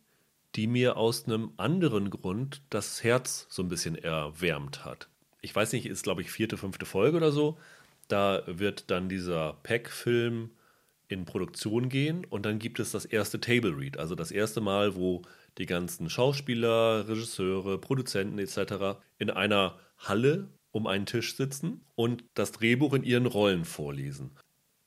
[0.54, 5.08] die mir aus einem anderen Grund das Herz so ein bisschen erwärmt hat.
[5.40, 7.58] Ich weiß nicht, ist glaube ich vierte, fünfte Folge oder so.
[8.08, 10.50] Da wird dann dieser Pack-Film
[11.08, 14.94] in Produktion gehen und dann gibt es das erste Table Read, also das erste Mal,
[14.94, 15.22] wo
[15.58, 18.98] die ganzen Schauspieler, Regisseure, Produzenten etc.
[19.18, 24.32] in einer Halle um einen Tisch sitzen und das Drehbuch in ihren Rollen vorlesen.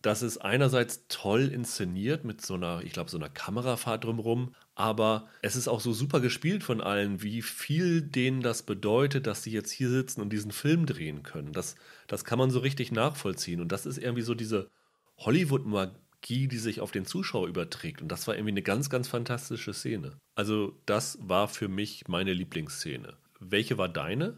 [0.01, 5.29] Das ist einerseits toll inszeniert mit so einer, ich glaube, so einer Kamerafahrt drumherum, aber
[5.41, 9.51] es ist auch so super gespielt von allen, wie viel denen das bedeutet, dass sie
[9.51, 11.53] jetzt hier sitzen und diesen Film drehen können.
[11.53, 11.75] Das,
[12.07, 14.69] das kann man so richtig nachvollziehen und das ist irgendwie so diese
[15.19, 19.73] Hollywood-Magie, die sich auf den Zuschauer überträgt und das war irgendwie eine ganz, ganz fantastische
[19.73, 20.17] Szene.
[20.35, 23.15] Also das war für mich meine Lieblingsszene.
[23.39, 24.37] Welche war deine?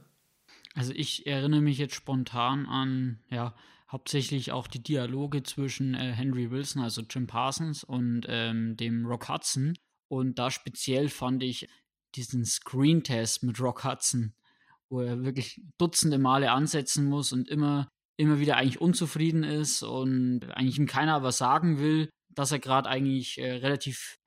[0.76, 3.55] Also ich erinnere mich jetzt spontan an, ja,
[3.91, 9.30] hauptsächlich auch die Dialoge zwischen äh, Henry Wilson, also Jim Parsons, und ähm, dem Rock
[9.30, 9.74] Hudson.
[10.07, 11.67] Und da speziell fand ich
[12.15, 14.34] diesen Screen-Test mit Rock Hudson,
[14.89, 20.45] wo er wirklich dutzende Male ansetzen muss und immer, immer wieder eigentlich unzufrieden ist und
[20.51, 24.17] eigentlich ihm keiner was sagen will, dass er gerade eigentlich äh, relativ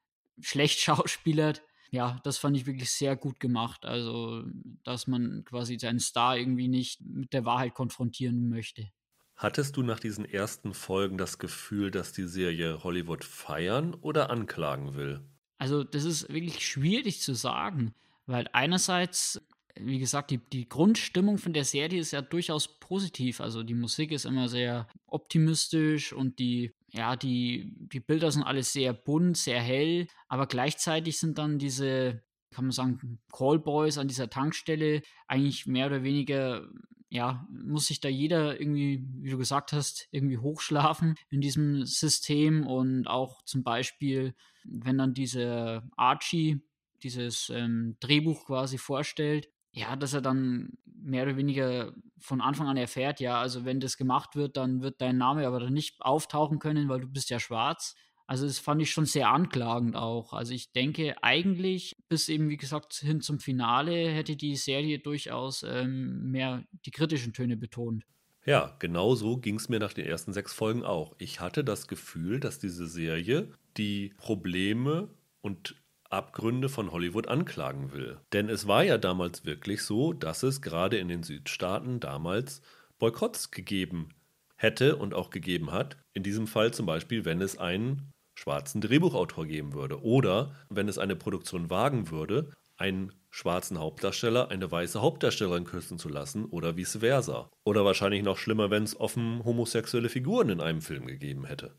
[0.41, 1.63] schlecht schauspielert
[1.93, 3.85] ja, das fand ich wirklich sehr gut gemacht.
[3.85, 4.45] Also,
[4.83, 8.89] dass man quasi seinen Star irgendwie nicht mit der Wahrheit konfrontieren möchte.
[9.37, 14.95] Hattest du nach diesen ersten Folgen das Gefühl, dass die Serie Hollywood feiern oder anklagen
[14.95, 15.21] will?
[15.59, 19.43] Also, das ist wirklich schwierig zu sagen, weil einerseits,
[19.75, 23.43] wie gesagt, die, die Grundstimmung von der Serie ist ja durchaus positiv.
[23.43, 28.73] Also, die Musik ist immer sehr optimistisch und die ja, die, die Bilder sind alles
[28.73, 32.23] sehr bunt, sehr hell, aber gleichzeitig sind dann diese
[32.53, 36.69] kann man sagen, Callboys an dieser Tankstelle eigentlich mehr oder weniger
[37.13, 42.67] ja, muss sich da jeder irgendwie, wie du gesagt hast, irgendwie hochschlafen in diesem System
[42.67, 44.35] und auch zum Beispiel,
[44.65, 46.63] wenn dann dieser Archie
[47.03, 52.77] dieses ähm, Drehbuch quasi vorstellt, ja, dass er dann mehr oder weniger von Anfang an
[52.77, 56.59] erfährt, ja, also wenn das gemacht wird, dann wird dein Name aber dann nicht auftauchen
[56.59, 57.97] können, weil du bist ja schwarz.
[58.27, 60.33] Also das fand ich schon sehr anklagend auch.
[60.33, 65.65] Also ich denke eigentlich, bis eben wie gesagt hin zum Finale, hätte die Serie durchaus
[65.65, 68.05] ähm, mehr die kritischen Töne betont.
[68.45, 71.15] Ja, genau so ging es mir nach den ersten sechs Folgen auch.
[71.19, 75.09] Ich hatte das Gefühl, dass diese Serie die Probleme
[75.41, 75.77] und
[76.13, 78.19] Abgründe von Hollywood anklagen will.
[78.33, 82.63] Denn es war ja damals wirklich so, dass es gerade in den Südstaaten damals
[82.99, 84.11] Boykotts gegeben
[84.57, 85.97] hätte und auch gegeben hat.
[86.15, 90.03] In diesem Fall zum Beispiel, wenn es einen schwarzen Drehbuchautor geben würde.
[90.03, 96.09] Oder wenn es eine Produktion wagen würde, einen schwarzen Hauptdarsteller eine weiße Hauptdarstellerin küssen zu
[96.09, 97.51] lassen oder vice versa.
[97.65, 101.75] Oder wahrscheinlich noch schlimmer, wenn es offen homosexuelle Figuren in einem Film gegeben hätte.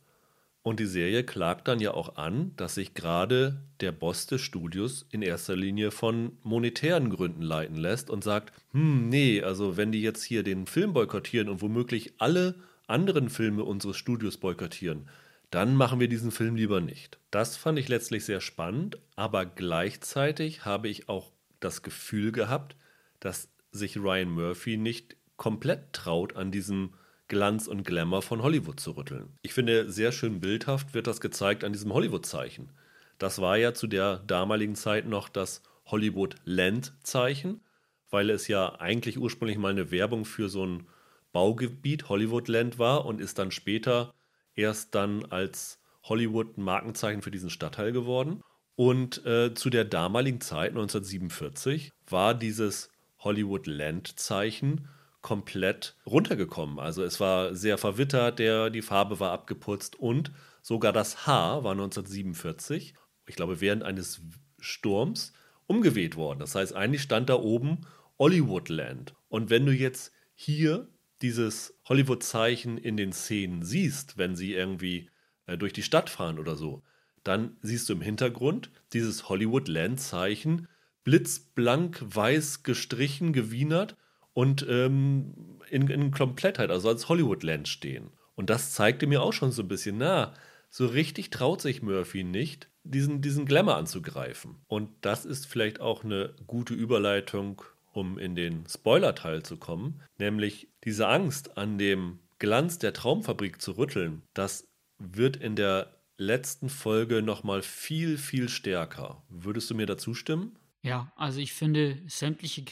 [0.64, 5.06] Und die Serie klagt dann ja auch an, dass sich gerade der Boss des Studios
[5.12, 10.02] in erster Linie von monetären Gründen leiten lässt und sagt, hm, nee, also wenn die
[10.02, 12.56] jetzt hier den Film boykottieren und womöglich alle
[12.88, 15.10] anderen Filme unseres Studios boykottieren,
[15.52, 17.20] dann machen wir diesen Film lieber nicht.
[17.30, 22.78] Das fand ich letztlich sehr spannend, aber gleichzeitig habe ich auch das Gefühl gehabt,
[23.20, 26.94] dass sich Ryan Murphy nicht komplett traut, an diesem
[27.28, 29.38] Glanz und Glamour von Hollywood zu rütteln.
[29.42, 32.72] Ich finde, sehr schön bildhaft wird das gezeigt an diesem Hollywood-Zeichen.
[33.18, 37.62] Das war ja zu der damaligen Zeit noch das Hollywood-Land-Zeichen,
[38.10, 40.88] weil es ja eigentlich ursprünglich mal eine Werbung für so ein
[41.32, 44.14] Baugebiet Hollywood-Land war und ist dann später
[44.56, 48.42] erst dann als Hollywood ein Markenzeichen für diesen Stadtteil geworden.
[48.76, 54.88] Und äh, zu der damaligen Zeit, 1947, war dieses Hollywood-Land-Zeichen
[55.24, 56.78] komplett runtergekommen.
[56.78, 61.72] Also es war sehr verwittert, der, die Farbe war abgeputzt und sogar das Haar war
[61.72, 62.94] 1947,
[63.26, 64.22] ich glaube während eines
[64.60, 65.34] Sturms,
[65.66, 66.40] umgeweht worden.
[66.40, 67.82] Das heißt, eigentlich stand da oben
[68.20, 69.16] Hollywoodland.
[69.30, 70.90] Und wenn du jetzt hier
[71.22, 75.10] dieses Hollywood-Zeichen in den Szenen siehst, wenn sie irgendwie
[75.46, 76.84] äh, durch die Stadt fahren oder so,
[77.24, 80.68] dann siehst du im Hintergrund dieses Hollywood-Land-Zeichen
[81.06, 83.96] blitzblank weiß gestrichen, gewienert
[84.34, 88.10] und ähm, in, in Komplettheit, also als Hollywood-Land stehen.
[88.36, 90.34] Und das zeigte mir auch schon so ein bisschen, na,
[90.70, 94.56] so richtig traut sich Murphy nicht, diesen, diesen Glamour anzugreifen.
[94.68, 97.62] Und das ist vielleicht auch eine gute Überleitung
[97.94, 103.74] um in den Spoiler-Teil zu kommen, nämlich diese Angst an dem Glanz der Traumfabrik zu
[103.74, 104.68] rütteln, das
[104.98, 109.24] wird in der letzten Folge nochmal viel, viel stärker.
[109.30, 110.58] Würdest du mir dazu stimmen?
[110.82, 112.64] Ja, also ich finde, sämtliche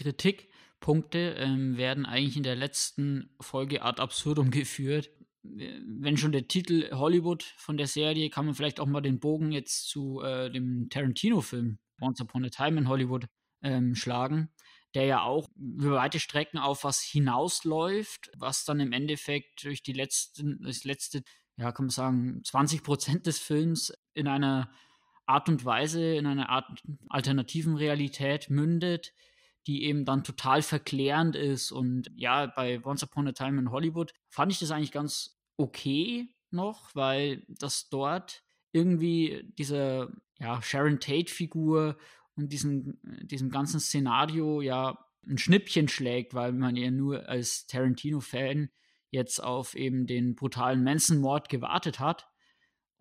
[0.82, 5.10] Kritikpunkte ähm, werden eigentlich in der letzten Folge ad absurdum geführt.
[5.44, 9.52] Wenn schon der Titel Hollywood von der Serie, kann man vielleicht auch mal den Bogen
[9.52, 13.28] jetzt zu äh, dem Tarantino-Film Once Upon a Time in Hollywood
[13.64, 14.50] ähm, schlagen
[14.94, 19.94] der ja auch über weite Strecken auf was hinausläuft, was dann im Endeffekt durch die
[19.94, 21.24] letzten, das letzte,
[21.56, 24.70] ja, kann man sagen, 20 Prozent des Films in einer
[25.26, 29.14] Art und Weise, in einer Art alternativen Realität mündet,
[29.68, 31.72] die eben dann total verklärend ist.
[31.72, 36.30] Und ja, bei Once Upon a Time in Hollywood fand ich das eigentlich ganz okay
[36.50, 41.98] noch, weil das dort irgendwie diese ja, Sharon Tate-Figur
[42.36, 44.98] und diesem, diesem ganzen Szenario ja
[45.28, 48.70] ein Schnippchen schlägt, weil man ja nur als Tarantino-Fan
[49.12, 52.28] jetzt auf eben den brutalen Manson-Mord gewartet hat.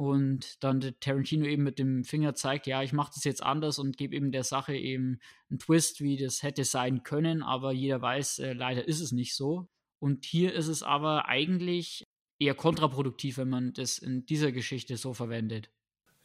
[0.00, 3.98] Und dann Tarantino eben mit dem Finger zeigt, ja, ich mache das jetzt anders und
[3.98, 5.20] gebe eben der Sache eben
[5.50, 9.34] einen Twist, wie das hätte sein können, aber jeder weiß, äh, leider ist es nicht
[9.34, 9.68] so.
[9.98, 15.12] Und hier ist es aber eigentlich eher kontraproduktiv, wenn man das in dieser Geschichte so
[15.12, 15.68] verwendet.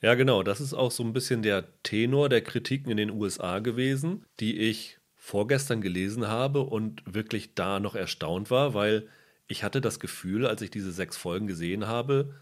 [0.02, 0.42] Ja, genau.
[0.42, 4.58] Das ist auch so ein bisschen der Tenor der Kritiken in den USA gewesen, die
[4.58, 9.10] ich vorgestern gelesen habe und wirklich da noch erstaunt war, weil
[9.48, 12.34] ich hatte das Gefühl, als ich diese sechs Folgen gesehen habe,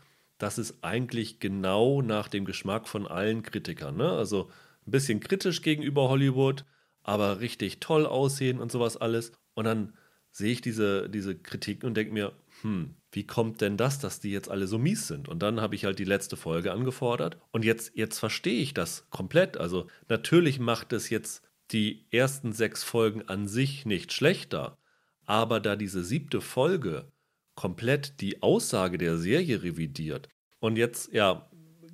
[0.43, 4.11] dass es eigentlich genau nach dem Geschmack von allen Kritikern, ne?
[4.11, 4.51] also
[4.85, 6.65] ein bisschen kritisch gegenüber Hollywood,
[7.01, 9.31] aber richtig toll aussehen und sowas alles.
[9.53, 9.93] Und dann
[10.31, 14.31] sehe ich diese, diese Kritiken und denke mir, hm, wie kommt denn das, dass die
[14.31, 15.29] jetzt alle so mies sind?
[15.29, 19.09] Und dann habe ich halt die letzte Folge angefordert und jetzt, jetzt verstehe ich das
[19.11, 19.55] komplett.
[19.55, 21.41] Also natürlich macht es jetzt
[21.71, 24.77] die ersten sechs Folgen an sich nicht schlechter,
[25.25, 27.09] aber da diese siebte Folge
[27.55, 30.27] komplett die Aussage der Serie revidiert
[30.63, 31.45] und jetzt, ja,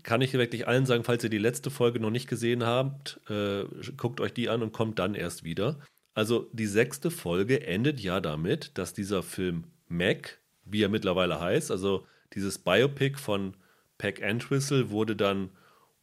[0.04, 3.64] kann ich wirklich allen sagen, falls ihr die letzte Folge noch nicht gesehen habt, äh,
[3.98, 5.80] guckt euch die an und kommt dann erst wieder.
[6.14, 11.72] Also die sechste Folge endet ja damit, dass dieser Film Mac, wie er mittlerweile heißt,
[11.72, 12.06] also
[12.36, 13.58] dieses Biopic von
[13.98, 15.50] Peck Entwistle wurde dann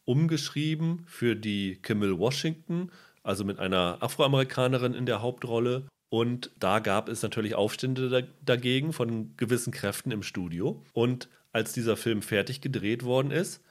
[0.03, 2.91] umgeschrieben für die Kimmel Washington,
[3.23, 5.87] also mit einer Afroamerikanerin in der Hauptrolle.
[6.09, 10.81] Und da gab es natürlich Aufstände dagegen von gewissen Kräften im Studio.
[10.93, 13.61] Und als dieser Film fertig gedreht worden ist,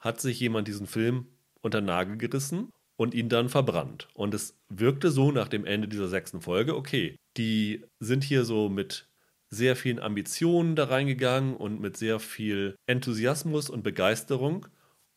[0.00, 1.26] hat sich jemand diesen Film
[1.60, 4.08] unter den Nagel gerissen und ihn dann verbrannt.
[4.14, 8.68] Und es wirkte so nach dem Ende dieser sechsten Folge, okay, die sind hier so
[8.68, 9.08] mit
[9.50, 14.66] sehr vielen Ambitionen da reingegangen und mit sehr viel Enthusiasmus und Begeisterung.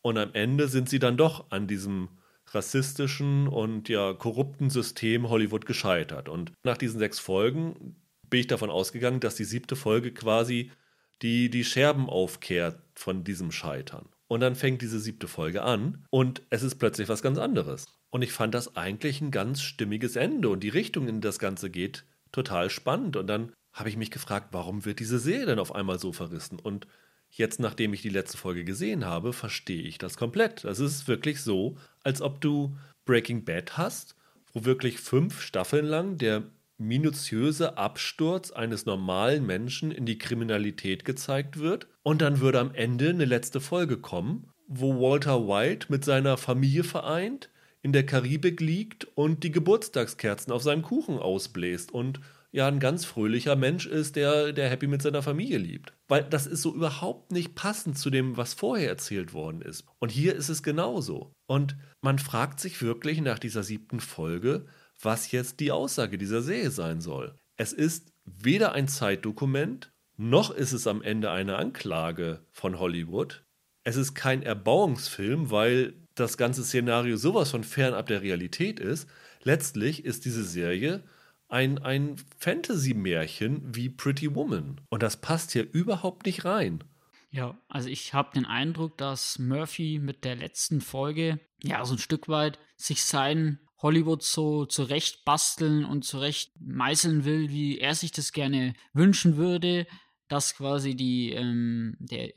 [0.00, 2.08] Und am Ende sind sie dann doch an diesem
[2.54, 6.28] rassistischen und ja korrupten System Hollywood gescheitert.
[6.28, 7.96] Und nach diesen sechs Folgen
[8.28, 10.70] bin ich davon ausgegangen, dass die siebte Folge quasi
[11.22, 14.08] die, die Scherben aufkehrt von diesem Scheitern.
[14.28, 17.86] Und dann fängt diese siebte Folge an und es ist plötzlich was ganz anderes.
[18.10, 21.38] Und ich fand das eigentlich ein ganz stimmiges Ende und die Richtung, in die das
[21.38, 23.16] Ganze geht, total spannend.
[23.16, 26.58] Und dann habe ich mich gefragt, warum wird diese Serie denn auf einmal so verrissen?
[26.58, 26.86] Und
[27.30, 30.64] jetzt, nachdem ich die letzte Folge gesehen habe, verstehe ich das komplett.
[30.64, 34.16] Also es ist wirklich so, als ob du Breaking Bad hast,
[34.52, 36.44] wo wirklich fünf Staffeln lang der
[36.78, 41.88] minutiöse Absturz eines normalen Menschen in die Kriminalität gezeigt wird.
[42.02, 46.84] Und dann würde am Ende eine letzte Folge kommen, wo Walter White mit seiner Familie
[46.84, 47.50] vereint,
[47.82, 52.20] in der Karibik liegt und die Geburtstagskerzen auf seinem Kuchen ausbläst und
[52.50, 55.92] ja ein ganz fröhlicher Mensch ist, der, der happy mit seiner Familie liebt.
[56.08, 59.84] Weil das ist so überhaupt nicht passend zu dem, was vorher erzählt worden ist.
[59.98, 61.32] Und hier ist es genauso.
[61.46, 64.66] Und man fragt sich wirklich nach dieser siebten Folge,
[65.00, 67.38] was jetzt die Aussage dieser Serie sein soll.
[67.56, 73.44] Es ist weder ein Zeitdokument, noch ist es am Ende eine Anklage von Hollywood.
[73.84, 79.08] Es ist kein Erbauungsfilm, weil das ganze Szenario sowas von fernab der Realität ist.
[79.42, 81.04] Letztlich ist diese Serie
[81.48, 84.80] ein, ein Fantasy-Märchen wie Pretty Woman.
[84.90, 86.84] Und das passt hier überhaupt nicht rein.
[87.30, 91.98] Ja, also ich habe den Eindruck, dass Murphy mit der letzten Folge ja so ein
[91.98, 98.12] Stück weit sich sein Hollywood so zurecht basteln und zurecht meißeln will, wie er sich
[98.12, 99.86] das gerne wünschen würde,
[100.28, 102.32] dass quasi die, ähm, der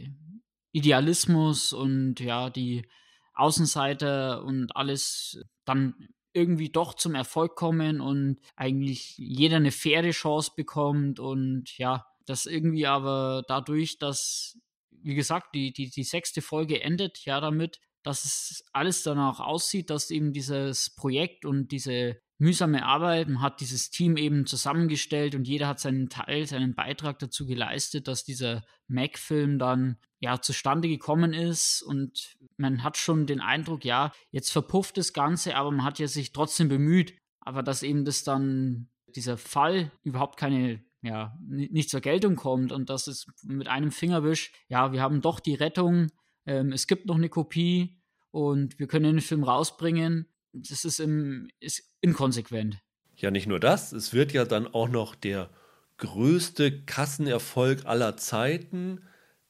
[0.72, 2.88] Idealismus und ja, die
[3.34, 5.96] Außenseiter und alles dann
[6.34, 12.46] irgendwie doch zum Erfolg kommen und eigentlich jeder eine faire Chance bekommt und ja, das
[12.46, 14.58] irgendwie aber dadurch, dass,
[14.92, 19.90] wie gesagt, die, die, die sechste Folge endet ja damit, dass es alles danach aussieht,
[19.90, 25.48] dass eben dieses Projekt und diese mühsame Arbeit, man hat dieses Team eben zusammengestellt und
[25.48, 31.34] jeder hat seinen Teil, seinen Beitrag dazu geleistet, dass dieser Mac-Film dann ja zustande gekommen
[31.34, 36.00] ist und man hat schon den Eindruck, ja, jetzt verpufft das Ganze, aber man hat
[36.00, 41.90] ja sich trotzdem bemüht, aber dass eben das dann dieser Fall überhaupt keine ja, nicht
[41.90, 46.10] zur Geltung kommt und dass es mit einem Fingerwisch, ja, wir haben doch die Rettung
[46.46, 50.28] ähm, es gibt noch eine Kopie und wir können den Film rausbringen.
[50.54, 52.80] Das ist, im, ist inkonsequent.
[53.16, 55.50] Ja, nicht nur das, es wird ja dann auch noch der
[55.98, 59.02] größte Kassenerfolg aller Zeiten.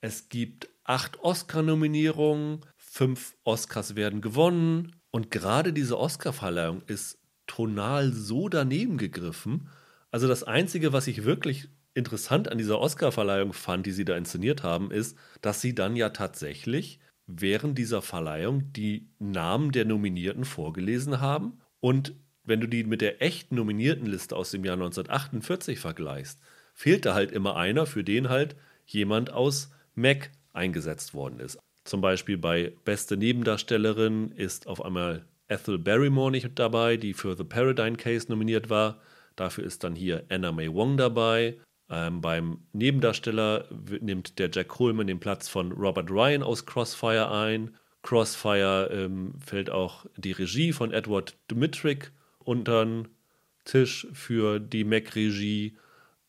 [0.02, 4.96] Es gibt acht Oscar-Nominierungen, fünf Oscars werden gewonnen.
[5.12, 9.70] Und gerade diese Oscar-Verleihung ist tonal so daneben gegriffen.
[10.10, 14.64] Also das Einzige, was ich wirklich interessant an dieser Oscar-Verleihung fand, die sie da inszeniert
[14.64, 17.00] haben, ist, dass sie dann ja tatsächlich
[17.40, 21.60] während dieser Verleihung die Namen der Nominierten vorgelesen haben.
[21.80, 22.14] Und
[22.44, 26.40] wenn du die mit der echten Nominiertenliste aus dem Jahr 1948 vergleichst,
[26.74, 28.56] fehlt da halt immer einer, für den halt
[28.86, 31.60] jemand aus Mac eingesetzt worden ist.
[31.84, 37.44] Zum Beispiel bei Beste Nebendarstellerin ist auf einmal Ethel Barrymore nicht dabei, die für The
[37.44, 39.00] Paradigm Case nominiert war.
[39.36, 41.58] Dafür ist dann hier Anna May Wong dabei.
[41.92, 43.68] Ähm, beim Nebendarsteller
[44.00, 47.76] nimmt der Jack Coleman den Platz von Robert Ryan aus Crossfire ein.
[48.02, 53.10] Crossfire ähm, fällt auch die Regie von Edward Dmitrik unter den
[53.66, 55.78] Tisch für die Mac-Regie.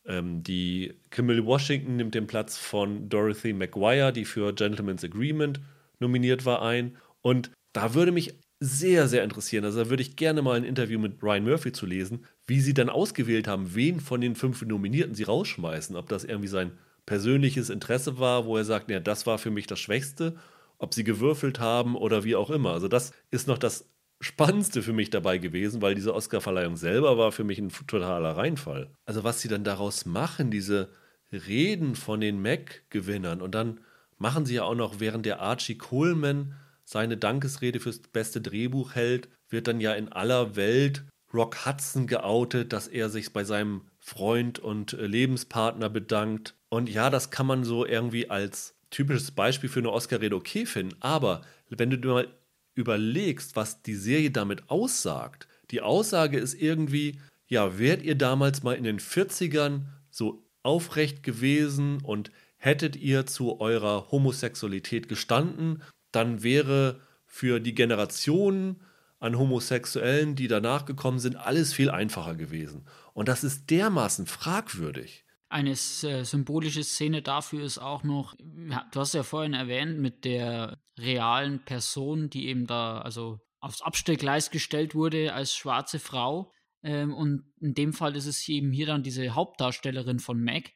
[0.05, 5.61] Ähm, die Camille Washington nimmt den Platz von Dorothy McGuire, die für Gentleman's Agreement
[5.99, 6.97] nominiert war, ein.
[7.21, 9.65] Und da würde mich sehr, sehr interessieren.
[9.65, 12.73] Also da würde ich gerne mal ein Interview mit Ryan Murphy zu lesen, wie sie
[12.73, 15.95] dann ausgewählt haben, wen von den fünf Nominierten sie rausschmeißen.
[15.95, 16.71] Ob das irgendwie sein
[17.05, 20.35] persönliches Interesse war, wo er sagt, ja, das war für mich das Schwächste,
[20.77, 22.71] ob sie gewürfelt haben oder wie auch immer.
[22.71, 23.89] Also das ist noch das
[24.21, 28.89] Spannendste für mich dabei gewesen, weil diese Oscarverleihung selber war für mich ein totaler Reinfall.
[29.05, 30.89] Also was sie dann daraus machen, diese
[31.31, 33.81] Reden von den Mac-Gewinnern und dann
[34.17, 39.29] machen sie ja auch noch, während der Archie Coleman seine Dankesrede fürs beste Drehbuch hält,
[39.49, 41.03] wird dann ja in aller Welt
[41.33, 46.55] Rock Hudson geoutet, dass er sich bei seinem Freund und äh, Lebenspartner bedankt.
[46.69, 50.95] Und ja, das kann man so irgendwie als typisches Beispiel für eine Oscar-Rede okay finden.
[50.99, 52.27] Aber wenn du dir mal
[52.75, 58.75] überlegst, was die Serie damit aussagt, die Aussage ist irgendwie, ja, wärt ihr damals mal
[58.75, 65.81] in den 40ern so aufrecht gewesen und hättet ihr zu eurer Homosexualität gestanden,
[66.15, 68.81] dann wäre für die Generationen
[69.19, 72.85] an Homosexuellen, die danach gekommen sind, alles viel einfacher gewesen.
[73.13, 75.25] Und das ist dermaßen fragwürdig.
[75.49, 75.75] Eine äh,
[76.23, 82.29] symbolische Szene dafür ist auch noch, du hast ja vorhin erwähnt, mit der realen Person,
[82.29, 86.51] die eben da also aufs Abstellgleis gestellt wurde als schwarze Frau.
[86.83, 90.71] Ähm, und in dem Fall ist es eben hier dann diese Hauptdarstellerin von Mac,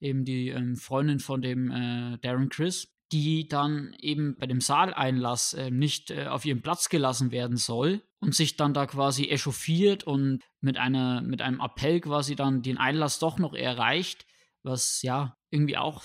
[0.00, 5.54] eben die ähm, Freundin von dem äh, Darren Chris, die dann eben bei dem Saaleinlass
[5.54, 10.04] äh, nicht äh, auf ihren Platz gelassen werden soll und sich dann da quasi echauffiert
[10.04, 14.26] und mit einer mit einem Appell quasi dann den Einlass doch noch erreicht,
[14.62, 16.04] was ja irgendwie auch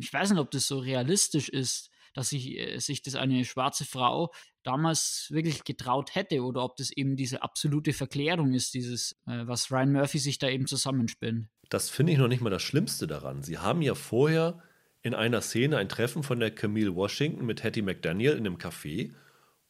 [0.00, 3.84] ich weiß nicht, ob das so realistisch ist, dass sich, äh, sich das eine schwarze
[3.84, 4.32] Frau
[4.62, 9.70] damals wirklich getraut hätte oder ob das eben diese absolute Verklärung ist, dieses, äh, was
[9.70, 11.48] Ryan Murphy sich da eben zusammenspinnt.
[11.68, 13.42] Das finde ich noch nicht mal das Schlimmste daran.
[13.42, 14.62] Sie haben ja vorher
[15.06, 19.12] in einer Szene ein Treffen von der Camille Washington mit Hattie McDaniel in einem Café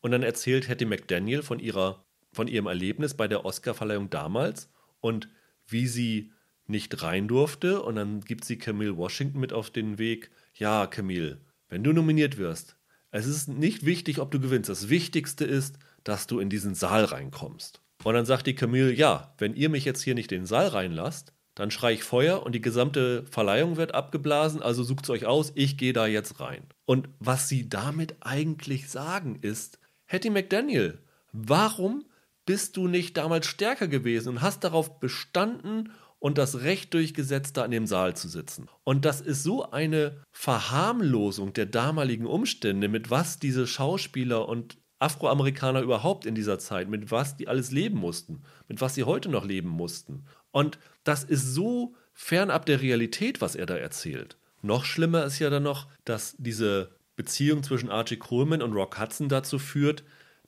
[0.01, 4.70] und dann erzählt Hattie McDaniel von ihrer von ihrem Erlebnis bei der Oscarverleihung damals
[5.01, 5.28] und
[5.66, 6.32] wie sie
[6.66, 10.30] nicht rein durfte und dann gibt sie Camille Washington mit auf den Weg.
[10.55, 12.78] Ja, Camille, wenn du nominiert wirst,
[13.11, 14.70] es ist nicht wichtig, ob du gewinnst.
[14.70, 17.82] Das Wichtigste ist, dass du in diesen Saal reinkommst.
[18.05, 20.68] Und dann sagt die Camille, ja, wenn ihr mich jetzt hier nicht in den Saal
[20.68, 25.26] reinlasst, dann schrei ich Feuer und die gesamte Verleihung wird abgeblasen, also sucht es euch
[25.26, 26.62] aus, ich gehe da jetzt rein.
[26.84, 30.98] Und was sie damit eigentlich sagen ist, Hattie McDaniel,
[31.32, 32.04] warum
[32.44, 37.64] bist du nicht damals stärker gewesen und hast darauf bestanden und das Recht durchgesetzt, da
[37.64, 38.68] in dem Saal zu sitzen.
[38.84, 45.80] Und das ist so eine Verharmlosung der damaligen Umstände, mit was diese Schauspieler und Afroamerikaner
[45.80, 49.44] überhaupt in dieser Zeit, mit was die alles leben mussten, mit was sie heute noch
[49.44, 50.24] leben mussten.
[50.57, 54.38] Und das ist so fernab der Realität, was er da erzählt.
[54.62, 59.28] Noch schlimmer ist ja dann noch, dass diese Beziehung zwischen Archie Coleman und Rock Hudson
[59.28, 60.02] dazu führt,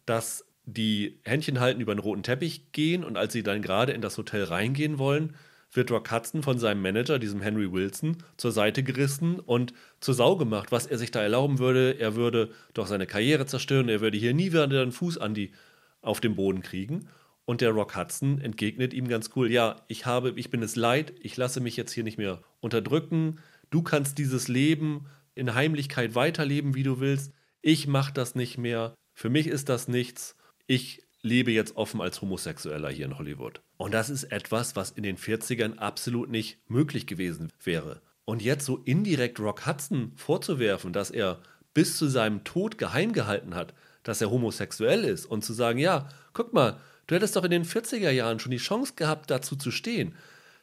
[0.07, 4.01] dass die Händchen halten über den roten Teppich gehen und als sie dann gerade in
[4.01, 5.37] das Hotel reingehen wollen,
[5.73, 10.37] wird Rock Hudson von seinem Manager, diesem Henry Wilson, zur Seite gerissen und zur Sau
[10.37, 12.01] gemacht, was er sich da erlauben würde.
[12.01, 15.53] Er würde doch seine Karriere zerstören, er würde hier nie wieder einen Fuß an die,
[16.01, 17.11] auf den Boden kriegen.
[17.49, 21.15] Und der Rock Hudson entgegnet ihm ganz cool: Ja, ich habe, ich bin es leid,
[21.23, 23.41] ich lasse mich jetzt hier nicht mehr unterdrücken.
[23.71, 27.33] Du kannst dieses Leben in Heimlichkeit weiterleben, wie du willst.
[27.63, 28.95] Ich mache das nicht mehr.
[29.15, 30.37] Für mich ist das nichts.
[30.67, 33.63] Ich lebe jetzt offen als Homosexueller hier in Hollywood.
[33.79, 38.03] Und das ist etwas, was in den 40ern absolut nicht möglich gewesen wäre.
[38.27, 41.41] Und jetzt so indirekt Rock Hudson vorzuwerfen, dass er
[41.73, 43.73] bis zu seinem Tod geheim gehalten hat,
[44.03, 46.79] dass er homosexuell ist und zu sagen, ja, guck mal,
[47.09, 50.15] du hättest doch in den 40er Jahren schon die Chance gehabt, dazu zu stehen.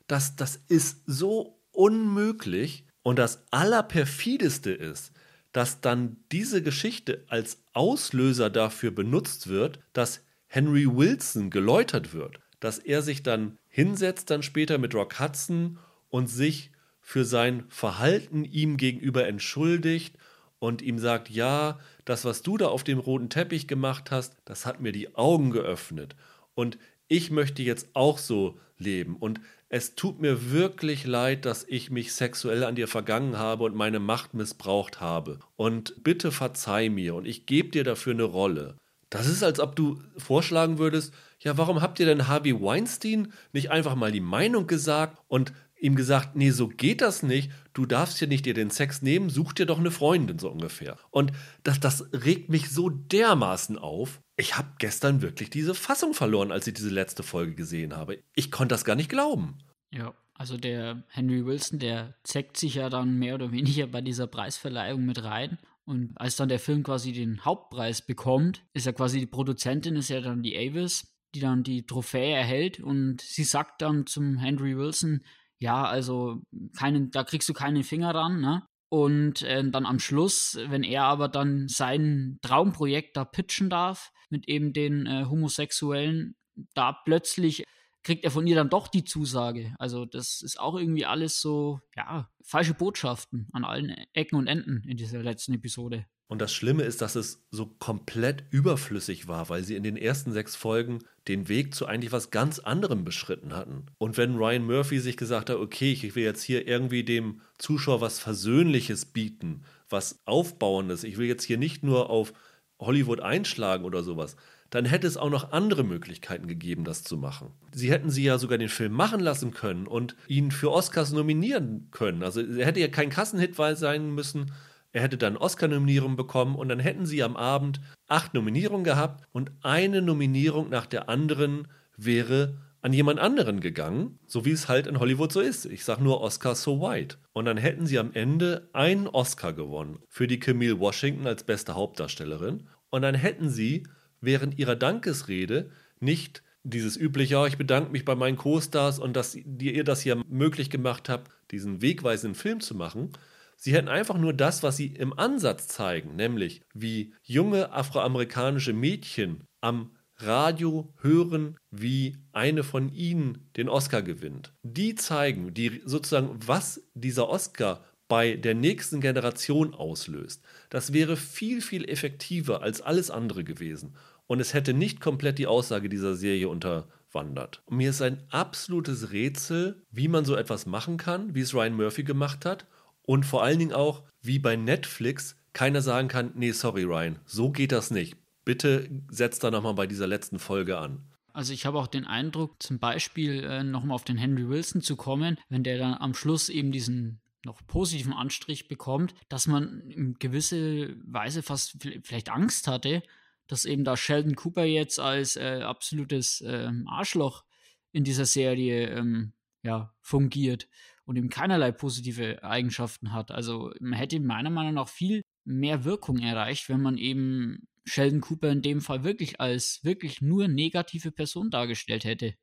[0.08, 2.86] Das, das ist so unmöglich.
[3.04, 5.12] Und das Allerperfideste ist,
[5.52, 12.80] dass dann diese Geschichte als Auslöser dafür benutzt wird, dass Henry Wilson geläutert wird, dass
[12.80, 15.78] er sich dann hinsetzt, dann später mit Rock Hudson
[16.10, 16.72] und sich
[17.02, 20.18] für sein Verhalten ihm gegenüber entschuldigt
[20.60, 24.66] und ihm sagt, ja, das, was du da auf dem roten Teppich gemacht hast, das
[24.66, 26.16] hat mir die Augen geöffnet.
[26.56, 26.78] Und
[27.08, 29.16] ich möchte jetzt auch so leben.
[29.16, 29.40] Und
[29.70, 34.00] es tut mir wirklich leid, dass ich mich sexuell an dir vergangen habe und meine
[34.00, 35.40] Macht missbraucht habe.
[35.56, 38.78] Und bitte verzeih mir und ich gebe dir dafür eine Rolle.
[39.10, 43.72] Das ist, als ob du vorschlagen würdest, ja, warum habt ihr denn Harvey Weinstein nicht
[43.72, 45.54] einfach mal die Meinung gesagt und
[45.86, 49.30] ihm gesagt, nee, so geht das nicht, du darfst hier nicht dir den Sex nehmen,
[49.30, 50.98] such dir doch eine Freundin, so ungefähr.
[51.12, 51.32] Und
[51.64, 54.22] das, das regt mich so dermaßen auf.
[54.36, 58.20] Ich habe gestern wirklich diese Fassung verloren, als ich diese letzte Folge gesehen habe.
[58.36, 59.60] Ich konnte das gar nicht glauben.
[59.92, 64.28] Ja, also der Henry Wilson, der zeckt sich ja dann mehr oder weniger bei dieser
[64.28, 69.20] Preisverleihung mit rein und als dann der Film quasi den Hauptpreis bekommt, ist ja quasi
[69.20, 73.82] die Produzentin, ist ja dann die Avis, die dann die Trophäe erhält und sie sagt
[73.82, 75.24] dann zum Henry Wilson,
[75.60, 76.42] ja, also
[76.78, 78.64] keinen, da kriegst du keinen Finger ran, ne?
[78.90, 84.48] Und äh, dann am Schluss, wenn er aber dann sein Traumprojekt da pitchen darf, mit
[84.48, 86.36] eben den äh, Homosexuellen,
[86.74, 87.64] da plötzlich
[88.04, 89.74] kriegt er von ihr dann doch die Zusage.
[89.80, 94.84] Also das ist auch irgendwie alles so, ja, falsche Botschaften an allen Ecken und Enden
[94.88, 96.06] in dieser letzten Episode.
[96.28, 100.32] Und das Schlimme ist, dass es so komplett überflüssig war, weil sie in den ersten
[100.32, 103.86] sechs Folgen den Weg zu eigentlich was ganz anderem beschritten hatten.
[104.00, 108.02] Und wenn Ryan Murphy sich gesagt hat, okay, ich will jetzt hier irgendwie dem Zuschauer
[108.02, 112.34] was Versöhnliches bieten, was Aufbauendes, ich will jetzt hier nicht nur auf
[112.80, 114.36] Hollywood einschlagen oder sowas,
[114.72, 117.52] dann hätte es auch noch andere Möglichkeiten gegeben, das zu machen.
[117.72, 121.88] Sie hätten sie ja sogar den Film machen lassen können und ihn für Oscars nominieren
[121.92, 122.24] können.
[122.24, 124.52] Also er hätte ja kein Kassenhit sein müssen.
[124.96, 129.52] Er hätte dann Oscar-Nominierung bekommen und dann hätten sie am Abend acht Nominierungen gehabt und
[129.62, 131.68] eine Nominierung nach der anderen
[131.98, 135.66] wäre an jemand anderen gegangen, so wie es halt in Hollywood so ist.
[135.66, 137.18] Ich sage nur Oscar so white.
[137.34, 141.76] Und dann hätten sie am Ende einen Oscar gewonnen für die Camille Washington als beste
[141.76, 142.70] Hauptdarstellerin.
[142.90, 143.86] Und dann hätten sie
[144.22, 149.36] während ihrer Dankesrede nicht dieses übliche, oh, ich bedanke mich bei meinen Co-Stars und dass
[149.36, 153.12] ihr das hier möglich gemacht habt, diesen wegweisenden Film zu machen.
[153.56, 159.44] Sie hätten einfach nur das, was sie im Ansatz zeigen, nämlich wie junge afroamerikanische Mädchen
[159.62, 164.54] am Radio hören, wie eine von ihnen den Oscar gewinnt.
[164.64, 170.44] Die zeigen, die sozusagen, was dieser Oscar bei der nächsten Generation auslöst.
[170.70, 173.96] Das wäre viel, viel effektiver als alles andere gewesen.
[174.28, 177.62] Und es hätte nicht komplett die Aussage dieser Serie unterwandert.
[177.66, 181.76] Und mir ist ein absolutes Rätsel, wie man so etwas machen kann, wie es Ryan
[181.76, 182.68] Murphy gemacht hat.
[183.06, 187.52] Und vor allen Dingen auch, wie bei Netflix keiner sagen kann, nee, sorry Ryan, so
[187.52, 188.18] geht das nicht.
[188.44, 191.04] Bitte setzt da nochmal bei dieser letzten Folge an.
[191.34, 194.96] Also ich habe auch den Eindruck, zum Beispiel äh, nochmal auf den Henry Wilson zu
[194.96, 200.16] kommen, wenn der dann am Schluss eben diesen noch positiven Anstrich bekommt, dass man in
[200.16, 203.04] gewisse Weise fast vielleicht Angst hatte,
[203.48, 207.44] dass eben da Sheldon Cooper jetzt als äh, absolutes äh, Arschloch
[207.92, 210.68] in dieser Serie ähm, ja, fungiert
[211.06, 213.32] und eben keinerlei positive Eigenschaften hat.
[213.32, 218.50] Also man hätte meiner Meinung nach viel mehr Wirkung erreicht, wenn man eben Sheldon Cooper
[218.50, 222.34] in dem Fall wirklich als wirklich nur negative Person dargestellt hätte.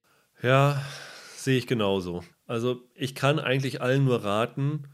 [0.41, 0.85] Ja,
[1.37, 2.25] sehe ich genauso.
[2.47, 4.89] Also ich kann eigentlich allen nur raten,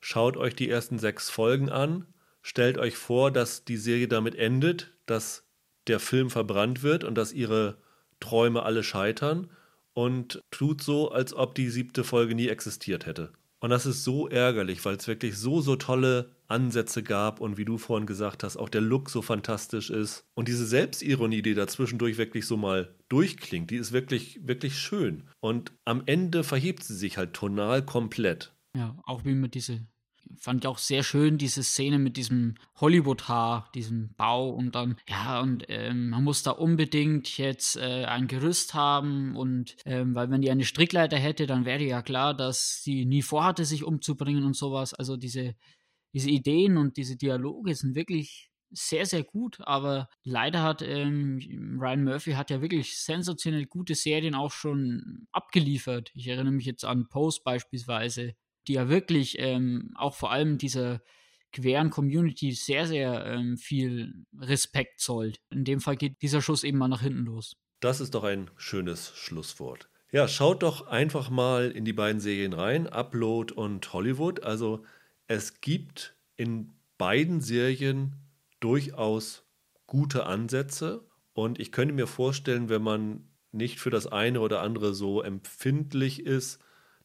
[0.00, 2.06] schaut euch die ersten sechs Folgen an,
[2.42, 5.48] stellt euch vor, dass die Serie damit endet, dass
[5.86, 7.80] der Film verbrannt wird und dass ihre
[8.20, 9.50] Träume alle scheitern
[9.98, 13.32] und tut so, als ob die siebte Folge nie existiert hätte.
[13.58, 17.64] Und das ist so ärgerlich, weil es wirklich so, so tolle Ansätze gab und wie
[17.64, 20.24] du vorhin gesagt hast, auch der Look so fantastisch ist.
[20.34, 25.24] Und diese Selbstironie, die dazwischendurch wirklich so mal durchklingt, die ist wirklich, wirklich schön.
[25.40, 28.54] Und am Ende verhebt sie sich halt tonal komplett.
[28.76, 29.84] Ja, auch wie man diese
[30.36, 35.40] fand ich auch sehr schön, diese Szene mit diesem Hollywood-Haar, diesem Bau und dann, ja,
[35.40, 40.40] und ähm, man muss da unbedingt jetzt äh, ein Gerüst haben und ähm, weil wenn
[40.42, 44.56] die eine Strickleiter hätte, dann wäre ja klar, dass sie nie vorhatte, sich umzubringen und
[44.56, 44.94] sowas.
[44.94, 45.54] Also diese,
[46.12, 52.04] diese Ideen und diese Dialoge sind wirklich sehr, sehr gut, aber leider hat ähm, Ryan
[52.04, 56.10] Murphy hat ja wirklich sensationell gute Serien auch schon abgeliefert.
[56.14, 58.34] Ich erinnere mich jetzt an Post beispielsweise,
[58.68, 61.00] die ja wirklich ähm, auch vor allem dieser
[61.52, 65.40] queeren Community sehr, sehr ähm, viel Respekt zollt.
[65.50, 67.56] In dem Fall geht dieser Schuss eben mal nach hinten los.
[67.80, 69.88] Das ist doch ein schönes Schlusswort.
[70.10, 74.42] Ja, schaut doch einfach mal in die beiden Serien rein, Upload und Hollywood.
[74.42, 74.84] Also
[75.26, 78.16] es gibt in beiden Serien
[78.60, 79.44] durchaus
[79.86, 84.94] gute Ansätze und ich könnte mir vorstellen, wenn man nicht für das eine oder andere
[84.94, 86.58] so empfindlich ist,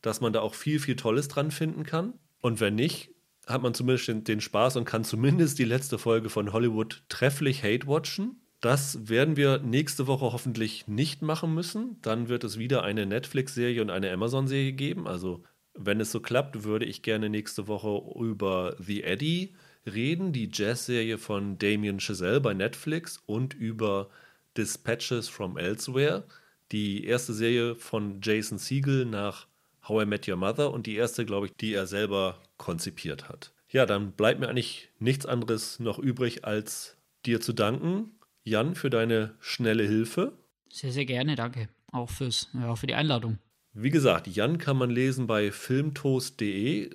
[0.04, 2.14] dass man da auch viel, viel Tolles dran finden kann.
[2.42, 3.10] Und wenn nicht,
[3.48, 7.88] hat man zumindest den, Spaß und kann zumindest die letzte Folge von Hollywood trefflich hate
[7.88, 8.42] watchen.
[8.62, 11.98] Das werden wir nächste Woche hoffentlich nicht machen müssen.
[12.02, 15.08] Dann wird es wieder eine Netflix-Serie und eine Amazon-Serie geben.
[15.08, 15.44] Also,
[15.74, 19.56] wenn es so klappt, würde ich gerne nächste Woche über The Eddie
[19.86, 24.10] reden, die Jazz-Serie von Damien Chazelle bei Netflix und über
[24.58, 26.26] Dispatches from Elsewhere,
[26.72, 29.48] die erste Serie von Jason Siegel nach
[29.88, 33.54] How I Met Your Mother und die erste, glaube ich, die er selber konzipiert hat.
[33.70, 38.12] Ja, dann bleibt mir eigentlich nichts anderes noch übrig, als dir zu danken,
[38.44, 40.34] Jan, für deine schnelle Hilfe.
[40.72, 41.70] Sehr, sehr gerne, danke.
[41.92, 43.40] Auch fürs, ja, für die Einladung.
[43.74, 46.90] Wie gesagt, Jan kann man lesen bei filmtoast.de.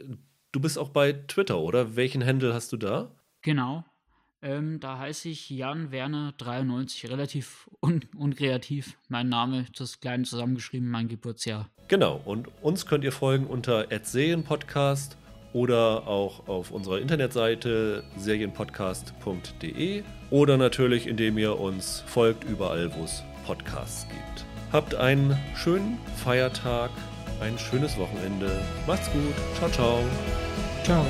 [0.53, 1.97] Du bist auch bei Twitter, oder?
[1.97, 3.15] Welchen Handle hast du da?
[3.43, 3.85] Genau,
[4.43, 8.97] ähm, da heiße ich Jan Werner 93, relativ un unkreativ.
[9.09, 11.69] Mein Name, das kleine zusammengeschrieben, mein Geburtsjahr.
[11.89, 15.17] Genau, und uns könnt ihr folgen unter Serienpodcast
[15.53, 23.23] oder auch auf unserer Internetseite serienpodcast.de oder natürlich indem ihr uns folgt überall, wo es
[23.47, 24.45] Podcasts gibt.
[24.73, 26.91] Habt einen schönen Feiertag,
[27.41, 28.63] ein schönes Wochenende.
[28.87, 29.35] Macht's gut.
[29.57, 30.05] Ciao, ciao.
[30.85, 31.05] Ciao.